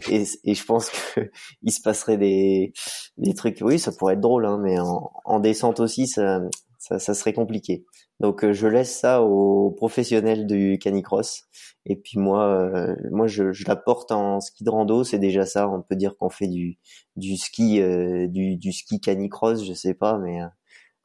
[0.09, 1.29] et, et, je pense que
[1.61, 2.73] il se passerait des,
[3.17, 3.59] des trucs.
[3.61, 6.41] Oui, ça pourrait être drôle, hein, mais en, en descente aussi, ça,
[6.79, 7.85] ça, ça, serait compliqué.
[8.19, 11.43] Donc euh, je laisse ça aux professionnels du canicross.
[11.85, 15.45] Et puis moi, euh, moi je, je, la porte en ski de rando, c'est déjà
[15.45, 15.69] ça.
[15.69, 16.79] On peut dire qu'on fait du,
[17.15, 20.39] du ski, euh, du, du, ski canicross, je sais pas, mais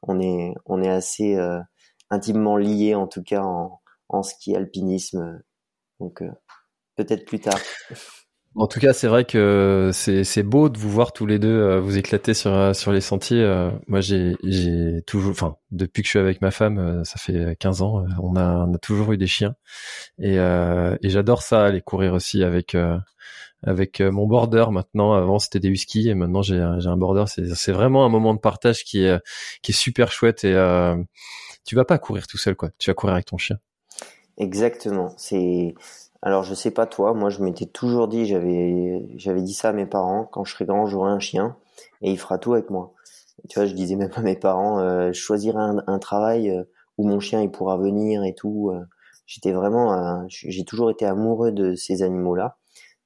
[0.01, 1.37] on est on est assez
[2.09, 5.43] intimement liés en tout cas en, en ski alpinisme.
[5.99, 6.23] Donc
[6.95, 7.59] peut-être plus tard.
[8.55, 11.79] En tout cas, c'est vrai que c'est beau de vous voir tous les deux euh,
[11.79, 13.41] vous éclater sur euh, sur les sentiers.
[13.41, 17.55] Euh, moi, j'ai j'ai toujours, enfin, depuis que je suis avec ma femme, ça fait
[17.59, 19.55] 15 ans, on a on a toujours eu des chiens
[20.19, 22.75] et et j'adore ça, aller courir aussi avec
[23.63, 25.13] avec mon border maintenant.
[25.13, 27.23] Avant, c'était des huskies et maintenant j'ai j'ai un border.
[27.27, 29.17] C'est c'est vraiment un moment de partage qui est
[29.61, 30.53] qui est super chouette et
[31.65, 32.71] tu vas pas courir tout seul quoi.
[32.79, 33.57] Tu vas courir avec ton chien.
[34.37, 35.13] Exactement.
[35.17, 35.73] C'est
[36.21, 39.73] alors je sais pas toi, moi je m'étais toujours dit, j'avais j'avais dit ça à
[39.73, 41.57] mes parents, quand je serai grand j'aurai un chien
[42.01, 42.93] et il fera tout avec moi.
[43.49, 46.63] Tu vois, je disais même à mes parents, euh, choisirai un, travail euh,
[46.97, 48.71] où mon chien il pourra venir et tout.
[48.71, 48.85] Euh.
[49.25, 52.57] J'étais vraiment, euh, j'ai toujours été amoureux de ces animaux-là.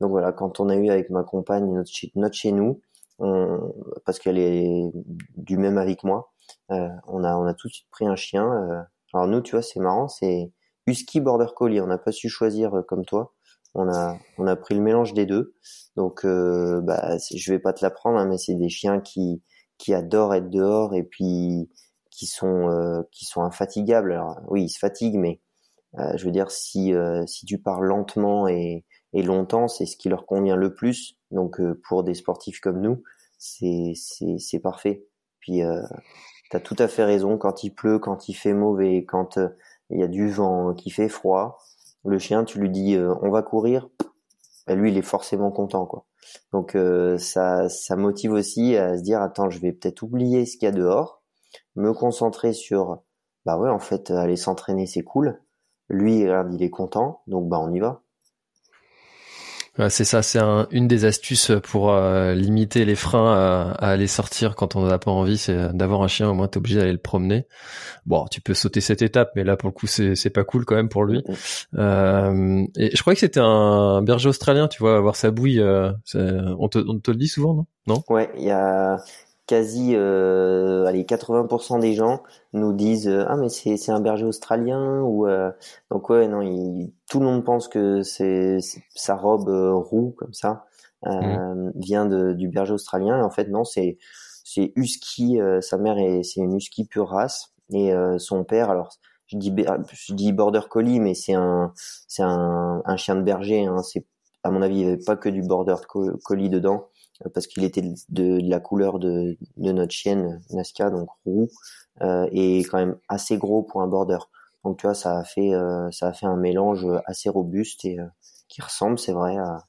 [0.02, 2.82] Donc voilà, quand on a eu avec ma compagne notre, notre chez nous,
[3.20, 3.74] on,
[4.06, 4.92] parce qu'elle est
[5.38, 6.32] du même avec moi,
[6.70, 8.88] on a on a tout de suite pris un chien.
[9.14, 10.52] alors nous, tu vois, c'est marrant, c'est
[10.88, 11.82] Husky Border Collie.
[11.82, 13.34] On n'a pas su choisir euh, comme toi.
[13.74, 15.54] On a, on a pris le mélange des deux.
[15.98, 19.44] Donc, euh, bah, je vais pas te l'apprendre, hein, mais c'est des chiens qui,
[19.78, 21.70] qui adorent être dehors et puis
[22.10, 24.14] qui sont, euh, qui sont infatigables.
[24.14, 25.42] Alors, oui, ils se fatiguent, mais
[26.00, 26.94] euh, je veux dire, si,
[27.28, 31.18] si tu pars lentement et, et longtemps, c'est ce qui leur convient le plus.
[31.32, 33.04] Donc, pour des sportifs comme nous,
[33.38, 35.06] c'est, c'est, c'est parfait.
[35.42, 35.62] Puis,
[36.50, 37.38] tu as tout à fait raison.
[37.38, 39.38] Quand il pleut, quand il fait mauvais, quand
[39.90, 41.60] il y a du vent, qui fait froid,
[42.04, 43.90] le chien, tu lui dis euh, on va courir,
[44.68, 46.06] et lui il est forcément content quoi.
[46.52, 50.58] Donc euh, ça, ça motive aussi à se dire attends je vais peut-être oublier ce
[50.58, 51.22] qu'il y a dehors,
[51.76, 53.02] me concentrer sur
[53.46, 55.42] bah ouais en fait aller s'entraîner c'est cool.
[55.90, 57.22] Lui il est content.
[57.28, 58.02] Donc bah on y va
[59.90, 60.40] c'est ça, c'est
[60.72, 65.12] une des astuces pour euh, limiter les freins à, aller sortir quand on n'a pas
[65.12, 67.46] envie, c'est d'avoir un chien, au moins t'es obligé d'aller le promener.
[68.06, 70.76] Bon, tu peux sauter cette étape, mais là pour le coup c'est pas cool quand
[70.76, 71.24] même pour lui.
[71.78, 75.92] Euh, et je croyais que c'était un berger australien, tu vois, avoir sa bouille, euh,
[76.14, 77.66] on, te, on te le dit souvent, non?
[77.88, 78.04] Non?
[78.10, 78.98] Ouais, il y a
[79.48, 82.24] quasi euh, allez 80% des gens
[82.54, 85.52] nous disent euh, ah mais c'est c'est un berger australien ou euh,
[85.92, 88.58] donc ouais non il, tout le monde pense que c'est
[88.96, 90.66] sa robe euh, roux comme ça
[91.04, 91.72] mmh.
[91.76, 93.20] vient de, du berger australien.
[93.20, 93.98] Et en fait non c'est
[94.44, 97.54] c'est husky sa mère est c'est une husky pure race.
[97.74, 98.90] Et son père alors
[99.28, 99.54] je dis
[99.92, 104.06] je dis border collie mais c'est un c'est un, un chien de berger hein, c'est
[104.44, 105.76] à mon avis il n'y avait pas que du border
[106.24, 106.90] collie dedans.
[106.90, 106.95] euh,
[107.34, 111.50] parce qu'il était de, la couleur de, de, notre chienne Nazca, donc roux,
[112.02, 114.18] euh, et quand même assez gros pour un border.
[114.64, 118.00] Donc tu vois, ça a fait euh, ça a fait un mélange assez robuste et
[118.00, 118.06] euh,
[118.50, 119.60] qui ressemble, c'est vrai, à,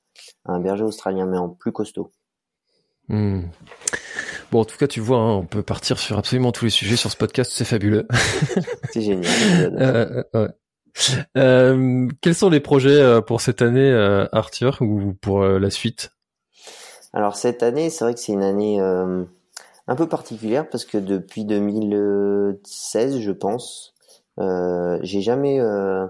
[0.46, 2.10] un berger australien, mais en plus costaud.
[3.08, 3.42] Hmm.
[4.50, 6.96] Bon, en tout cas, tu vois, hein, on peut partir sur absolument tous les sujets
[6.96, 8.06] sur ce podcast, c'est fabuleux.
[8.92, 10.24] c'est génial.
[11.36, 13.92] Euh, quels sont les projets pour cette année,
[14.32, 16.15] Arthur, ou pour la suite?
[17.16, 19.24] Alors cette année, c'est vrai que c'est une année euh,
[19.86, 23.94] un peu particulière parce que depuis 2016, je pense,
[24.38, 26.06] euh, j'ai jamais, euh,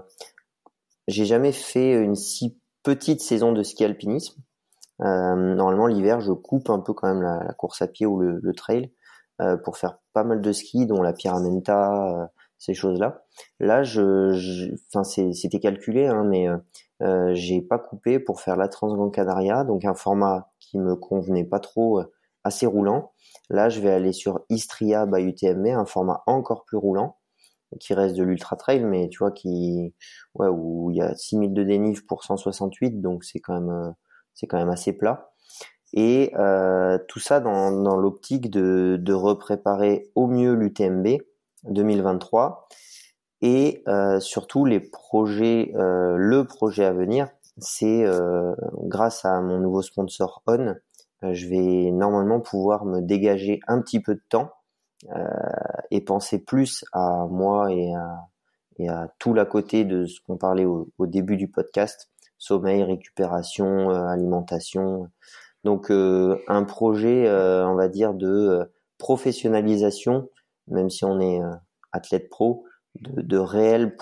[1.07, 4.41] j'ai jamais fait une si petite saison de ski alpinisme.
[4.99, 8.91] normalement, l'hiver, je coupe un peu quand même la, course à pied ou le, trail
[9.63, 13.23] pour faire pas mal de ski, dont la Pyramenta, ces choses-là.
[13.61, 16.49] Là, je, enfin, c'était calculé, hein, mais
[17.01, 21.43] euh, j'ai pas coupé pour faire la Transgrande Canaria, donc un format qui me convenait
[21.43, 22.11] pas trop, euh,
[22.43, 23.11] assez roulant.
[23.49, 27.17] Là, je vais aller sur Istria by UTMB, un format encore plus roulant,
[27.79, 29.93] qui reste de l'ultra trail, mais tu vois qui,
[30.35, 33.91] ouais, où il y a 6000 de dénive pour 168, donc c'est quand même, euh,
[34.33, 35.31] c'est quand même assez plat.
[35.93, 36.33] Et
[37.07, 41.07] tout ça dans, dans l'optique de, de repréparer au mieux l'UTMB
[41.63, 42.67] 2023
[43.41, 43.83] et
[44.19, 47.27] surtout les projets, le projet à venir,
[47.59, 48.05] c'est
[48.83, 50.75] grâce à mon nouveau sponsor On,
[51.21, 54.51] je vais normalement pouvoir me dégager un petit peu de temps
[55.15, 55.27] euh,
[55.91, 58.27] et penser plus à moi et à,
[58.79, 62.09] et à tout l'à côté de ce qu'on parlait au, début du podcast,
[62.39, 65.09] sommeil, récupération, euh, alimentation.
[65.63, 70.29] Donc euh, un projet, on va dire, de professionnalisation,
[70.67, 71.39] même si on est
[71.91, 72.65] athlète pro,
[73.01, 73.95] de, réelle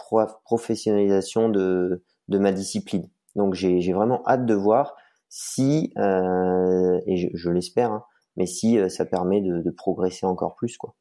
[0.43, 3.10] professionnalisation de, de ma discipline.
[3.36, 4.96] Donc j'ai vraiment hâte de voir
[5.30, 8.04] si, et je, l'espère, hein,
[8.38, 10.96] mais si euh, ça permet de, progresser encore plus, quoi.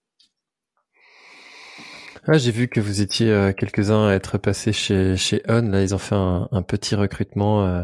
[2.27, 5.61] Ah, j'ai vu que vous étiez euh, quelques-uns à être passés chez chez On.
[5.61, 7.83] Là, ils ont fait un, petit recrutement, euh,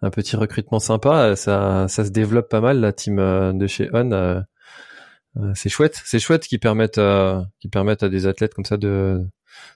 [0.00, 1.36] un petit recrutement sympa.
[1.36, 4.42] Ça, ça se développe pas mal la team de chez On.
[5.54, 7.00] c'est chouette, c'est chouette qui permettent,
[7.60, 9.26] qui permettent à des athlètes comme ça de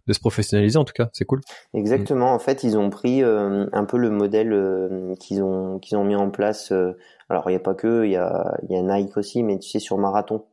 [0.06, 1.40] de se professionnaliser en tout cas, c'est cool.
[1.74, 2.32] Exactement.
[2.32, 6.04] En fait, ils ont pris euh, un peu le modèle euh, qu'ils ont qu'ils ont
[6.04, 6.72] mis en place.
[6.72, 6.96] Euh,
[7.28, 9.58] alors, il n'y a pas que, il y a il y a Nike aussi, mais
[9.58, 10.44] tu sais sur marathon.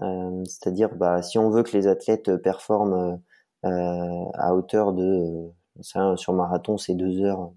[0.00, 3.20] C'est-à-dire, bah, si on veut que les athlètes performent
[3.62, 5.50] à hauteur de
[5.82, 7.52] sur marathon, c'est deux heures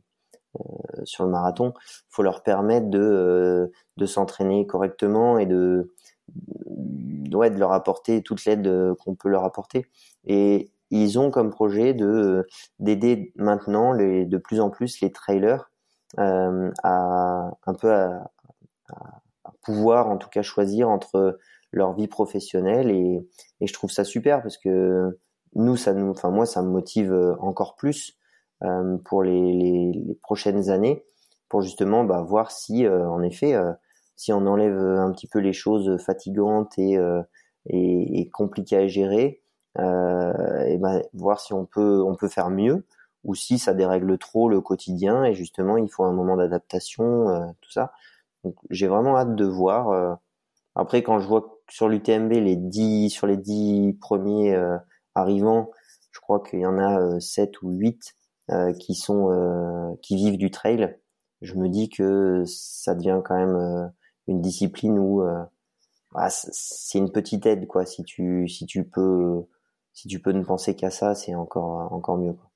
[1.03, 1.73] sur le marathon,
[2.09, 5.93] faut leur permettre de de s'entraîner correctement et de
[7.33, 8.69] ouais, de leur apporter toute l'aide
[9.03, 9.87] qu'on peut leur apporter.
[10.25, 12.47] Et ils ont comme projet de
[12.79, 15.69] d'aider maintenant les, de plus en plus les trailers
[16.19, 18.31] euh, à un peu à,
[18.89, 19.21] à,
[19.61, 21.37] pouvoir en tout cas choisir entre
[21.71, 23.27] leur vie professionnelle et,
[23.61, 25.19] et je trouve ça super parce que
[25.55, 28.17] nous ça nous enfin moi ça me motive encore plus
[28.63, 31.03] euh, pour les, les, les, prochaines années
[31.49, 33.71] pour justement bah, voir si euh, en effet euh,
[34.15, 37.21] si on enlève un petit peu les choses fatigantes et, euh,
[37.67, 39.46] et, et compliquées à gérer euh,
[39.77, 42.85] et ben voir si on peut on peut faire mieux
[43.23, 47.45] ou si ça dérègle trop le quotidien et justement il faut un moment d'adaptation euh,
[47.61, 47.91] tout ça.
[48.43, 50.15] Donc j'ai vraiment hâte de voir euh,
[50.75, 54.57] après quand je vois sur l'UTMB les 10 sur les 10 premiers
[55.15, 55.71] arrivants
[56.11, 58.15] je crois qu'il y en a 7 ou 8
[58.79, 60.97] qui sont qui vivent du trail
[61.41, 63.91] je me dis que ça devient quand même
[64.27, 65.23] une discipline où
[66.13, 69.45] bah, c'est une petite aide quoi si tu si tu peux
[69.97, 72.33] si tu peux ne penser qu'à ça, c'est encore encore mieux.
[72.33, 72.51] Quoi.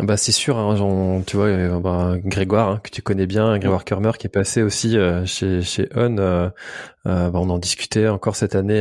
[0.00, 3.84] Bah c'est sûr, hein, tu vois, euh, bah, Grégoire hein, que tu connais bien, Grégoire
[3.84, 6.18] Kermer qui est passé aussi euh, chez chez On.
[6.18, 6.50] Euh,
[7.04, 8.80] bah, on en discutait encore cette année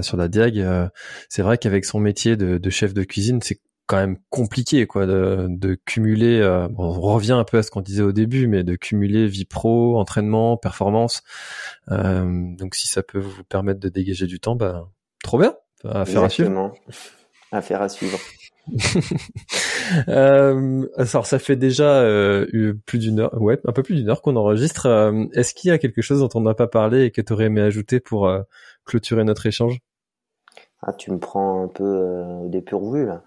[0.00, 0.64] sur la Diag.
[1.28, 5.46] c'est vrai qu'avec son métier de, chef de cuisine, c'est quand même compliqué quoi de,
[5.50, 6.42] de cumuler.
[6.78, 10.00] on revient un peu à ce qu'on disait au début, mais de cumuler vie pro,
[10.00, 11.22] entraînement, performance.
[11.90, 14.88] donc si ça peut vous permettre de dégager du temps, bah
[15.22, 15.54] trop bien.
[15.84, 16.72] À faire à suivre.
[17.52, 18.18] À faire à suivre.
[20.08, 24.22] euh, alors ça fait déjà euh, plus d'une heure, ouais, un peu plus d'une heure
[24.22, 24.86] qu'on enregistre.
[24.86, 27.32] Euh, est-ce qu'il y a quelque chose dont on n'a pas parlé et que tu
[27.32, 28.30] aurais aimé ajouter pour
[28.84, 29.80] clôturer notre échange?
[30.82, 33.22] Ah, tu me prends un peu au dépourvu là.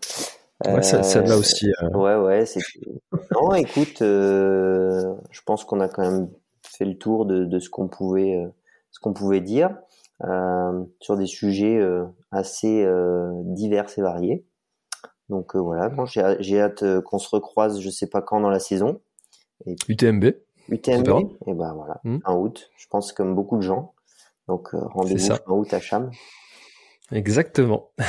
[0.65, 1.71] Ouais, ça, ça là aussi.
[1.93, 2.43] Ouais, ouais,
[3.31, 6.29] non, écoute, je pense qu'on a quand même
[6.63, 8.43] fait le tour de, de ce qu'on pouvait,
[8.89, 9.69] ce qu'on pouvait dire.
[10.23, 14.45] Euh, sur des sujets euh, assez euh, divers et variés.
[15.29, 19.01] Donc voilà, bon, j'ai hâte qu'on se recroise, je sais pas quand dans la saison.
[19.65, 20.25] Et UTMB.
[20.69, 21.07] UTMB.
[21.45, 22.19] Et ben voilà, hmm.
[22.25, 22.71] en août.
[22.77, 23.93] Je pense comme beaucoup de gens.
[24.47, 26.09] Donc rendez-vous en août à Cham.
[27.13, 27.89] Exactement.
[27.99, 28.03] et